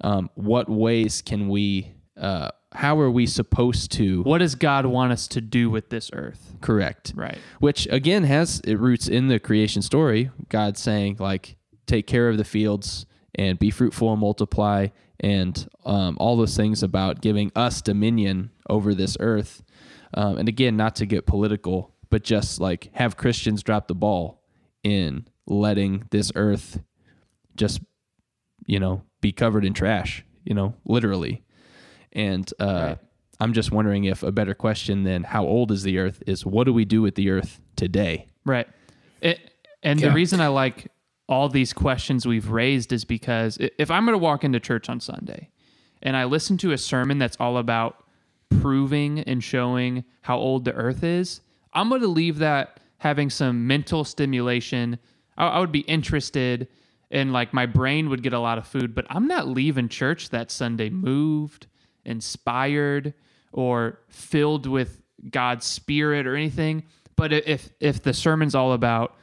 [0.00, 5.12] Um, what ways can we, uh, how are we supposed to what does God want
[5.12, 6.54] us to do with this earth?
[6.60, 7.12] correct?
[7.14, 7.38] Right.
[7.60, 10.30] Which again has it roots in the creation story.
[10.48, 11.56] God saying, like,
[11.86, 14.88] take care of the fields and be fruitful and multiply,
[15.20, 19.62] and um, all those things about giving us dominion over this earth.
[20.14, 24.42] Um, and again, not to get political, but just like have Christians drop the ball
[24.82, 26.80] in letting this earth
[27.56, 27.80] just,
[28.66, 31.42] you know, be covered in trash, you know, literally.
[32.12, 32.98] And uh, Right.
[33.40, 36.64] I'm just wondering if a better question than how old is the earth is what
[36.64, 38.28] do we do with the earth today?
[38.44, 38.66] Right.
[39.20, 39.38] It,
[39.82, 40.08] and Yeah.
[40.08, 40.88] the reason I like
[41.28, 45.00] all these questions we've raised is because if I'm going to walk into church on
[45.00, 45.50] Sunday
[46.02, 48.04] and I listen to a sermon that's all about
[48.60, 51.40] proving and showing how old the earth is,
[51.72, 54.98] I'm going to leave that having some mental stimulation.
[55.36, 56.68] I, I would be interested
[57.10, 60.30] and like my brain would get a lot of food, but I'm not leaving church
[60.30, 61.66] that Sunday moved,
[62.04, 63.14] inspired,
[63.52, 66.84] or filled with God's spirit or anything.
[67.14, 69.16] But if if the sermon's all about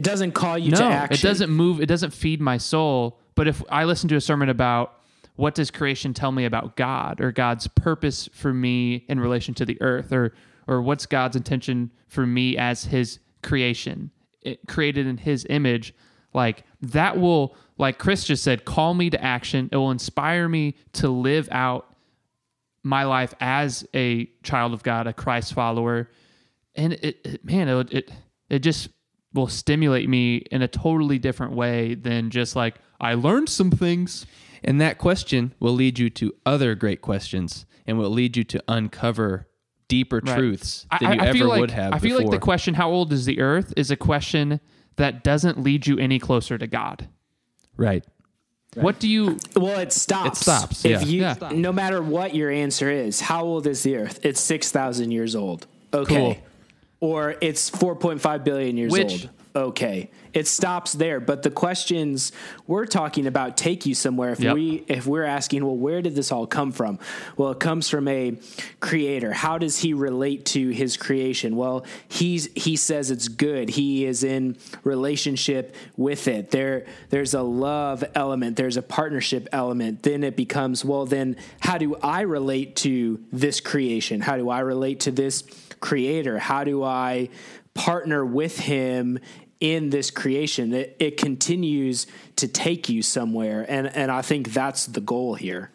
[0.00, 1.14] It doesn't call you no, to action.
[1.14, 1.78] it doesn't move.
[1.78, 3.20] It doesn't feed my soul.
[3.34, 4.94] But if I listen to a sermon about
[5.36, 9.66] what does creation tell me about God or God's purpose for me in relation to
[9.66, 10.32] the earth or
[10.66, 15.94] or what's God's intention for me as his creation it, created in his image
[16.32, 20.76] like that will like Chris just said call me to action it will inspire me
[20.94, 21.94] to live out
[22.82, 26.08] my life as a child of God a Christ follower
[26.74, 28.12] and it, it man it, it
[28.48, 28.88] it just
[29.32, 34.26] will stimulate me in a totally different way than just like I learned some things.
[34.62, 38.62] And that question will lead you to other great questions and will lead you to
[38.68, 39.46] uncover
[39.88, 40.36] deeper Right.
[40.36, 42.32] truths I, than you I- I ever like, would have I feel before.
[42.32, 44.60] like the question "How old is the Earth?" is a question
[44.96, 47.08] that doesn't lead you any closer to God.
[47.76, 48.04] right.
[48.76, 49.36] What do you?
[49.56, 50.38] Well, it stops.
[50.38, 51.08] It stops, If yeah.
[51.08, 51.50] you, Yeah.
[51.52, 54.20] no matter what your answer is, how old is the Earth?
[54.22, 55.66] It's six thousand years old.
[55.92, 56.14] Okay.
[56.14, 56.36] Cool.
[57.00, 59.30] Or it's four point five billion years Which- old.
[59.52, 60.10] Okay.
[60.32, 61.18] It stops there.
[61.18, 62.30] But the questions
[62.68, 64.30] we're talking about take you somewhere.
[64.30, 64.54] If Yep.
[64.54, 67.00] we if we're asking, well, where did this all come from?
[67.36, 68.34] Well, it comes from a
[68.78, 69.32] creator.
[69.32, 71.56] How does he relate to his creation?
[71.56, 73.70] Well, he's he says it's good.
[73.70, 76.52] He is in relationship with it.
[76.52, 80.04] There there's a love element, there's a partnership element.
[80.04, 84.20] Then it becomes, well, then how do I relate to this creation?
[84.20, 85.42] How do I relate to this
[85.80, 86.38] creator?
[86.38, 87.28] How do I
[87.74, 89.18] partner with him
[89.60, 90.72] in this creation?
[90.72, 92.06] It, it continues
[92.36, 93.66] to take you somewhere.
[93.68, 95.70] And and I think that's the goal here.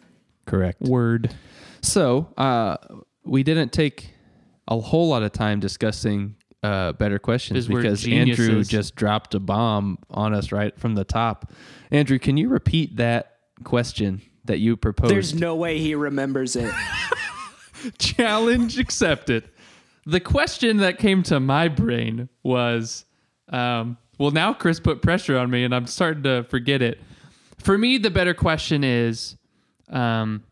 [0.46, 0.80] Correct.
[0.80, 1.34] Word.
[1.82, 2.76] So uh,
[3.24, 4.10] we didn't take
[4.68, 9.98] a whole lot of time discussing uh, better questions Because Andrew just dropped a bomb
[10.10, 11.52] on us right from the top.
[11.90, 15.12] Andrew, can you repeat that question that you proposed?
[15.12, 16.72] There's no way he remembers it.
[17.98, 19.48] Challenge accepted.
[20.06, 23.04] The question that came to my brain was,
[23.48, 27.00] um, well, now Chris put pressure on me, and I'm starting to forget it.
[27.58, 29.36] For me, the better question is,
[29.88, 30.44] um,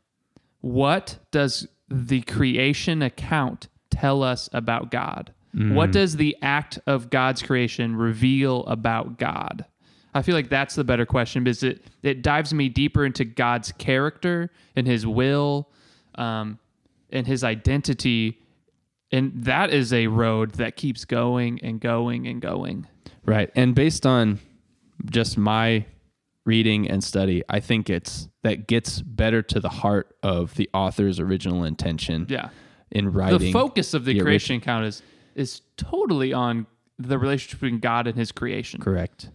[0.61, 5.33] what does the creation account tell us about God?
[5.75, 9.65] What does the act of God's creation reveal about God?
[10.13, 13.71] I feel like that's the better question because it, it dives me deeper into God's
[13.73, 15.71] character and his will
[16.17, 16.59] um,
[17.11, 18.41] and his identity.
[19.15, 22.87] And that is a road that keeps going and going and going.
[23.25, 23.51] Right.
[23.55, 24.41] And based on
[25.07, 25.87] just my
[26.45, 31.19] reading and study, I think it's that gets better to the heart of the author's
[31.21, 32.49] original intention Yeah.
[32.91, 33.39] in writing.
[33.39, 35.03] the focus of the, the creation account is
[35.35, 36.67] is totally on
[36.99, 38.81] the relationship between God and his creation.
[38.81, 39.31] Correct.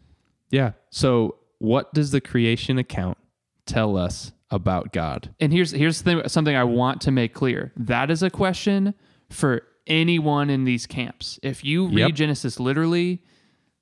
[0.50, 0.72] Yeah.
[0.92, 3.18] So, what does the creation account
[3.66, 5.34] tell us about God?
[5.40, 7.72] And here's here's the thing, something I want to make clear.
[7.76, 8.94] That is a question
[9.30, 11.40] for anyone in these camps.
[11.44, 12.14] If you read Yep.
[12.14, 13.22] Genesis literally,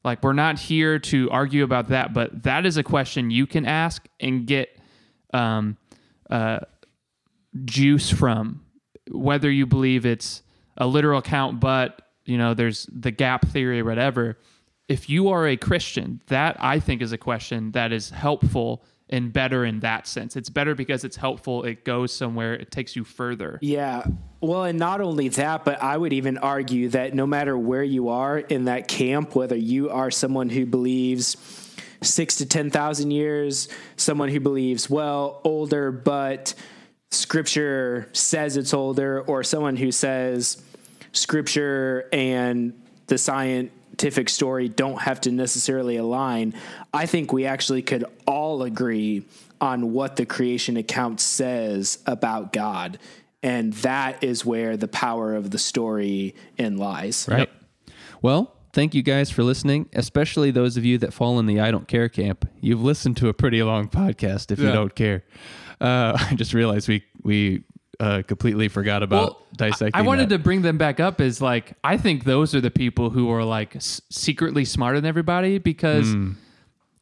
[0.03, 3.65] like we're not here to argue about that, but that is a question you can
[3.65, 4.79] ask and get
[5.33, 5.77] um,
[6.29, 6.59] uh,
[7.65, 8.61] juice from,
[9.11, 10.41] whether you believe it's
[10.77, 14.37] a literal account, but you know there's the gap theory or whatever.
[14.87, 19.31] If you are a Christian, that I think is a question that is helpful and
[19.31, 20.35] better in that sense.
[20.35, 23.57] It's better because it's helpful, it goes somewhere, it takes you further.
[23.61, 24.05] Yeah.
[24.41, 28.09] Well, and not only that, but I would even argue that no matter where you
[28.09, 31.37] are in that camp, whether you are someone who believes
[32.01, 36.53] six to 10,000 years, someone who believes, well, older, but
[37.09, 40.61] scripture says it's older, or someone who says
[41.13, 42.73] scripture and
[43.07, 43.17] the
[43.97, 46.53] scientific story don't have to necessarily align.
[46.93, 49.25] I think we actually could all agree
[49.59, 52.99] on what the creation account says about God.
[53.41, 57.27] And that is where the power of the story in lies.
[57.27, 57.49] Right.
[58.21, 61.71] Well, thank you guys for listening, especially those of you that fall in the I
[61.71, 62.47] don't care camp.
[62.61, 65.23] You've listened to a pretty long podcast if you don't care.
[65.81, 67.63] Uh, I just realized we we
[67.99, 69.91] uh, completely forgot about dissecting.
[69.99, 70.37] I wanted that.
[70.37, 73.43] to bring them back up as like I think those are the people who are
[73.43, 76.31] like s- secretly smarter than everybody because Hmm.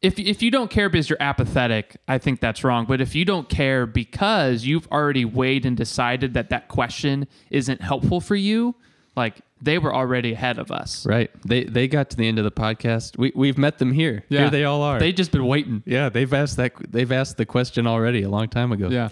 [0.02, 2.86] if if you don't care because you're apathetic, I think that's wrong.
[2.86, 7.80] But if you don't care because you've already weighed and decided that that question isn't
[7.82, 8.74] helpful for you,
[9.16, 11.04] like they were already ahead of us.
[11.06, 11.30] Right.
[11.46, 13.18] They they got to the end of the podcast.
[13.18, 14.24] We we've met them here.
[14.28, 14.98] Here they all are.
[14.98, 15.82] They just been waiting.
[15.86, 18.88] yeah, they've asked that they've asked the question already a long time ago.
[18.88, 19.08] Yeah.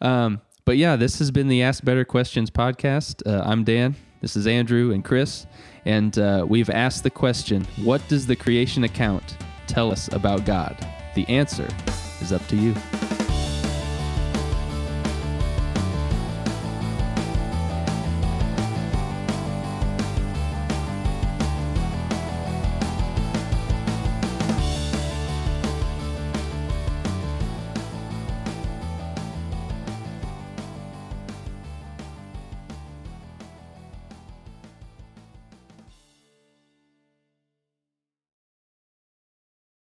[0.00, 3.26] Um, but yeah, this has been the Ask Better Questions podcast.
[3.26, 3.96] Uh, I'm Dan.
[4.20, 5.46] This is Andrew and Chris,
[5.86, 10.76] and uh, we've asked the question: What does the creation account tell us about God?
[11.14, 11.66] The answer
[12.20, 12.74] is up to you.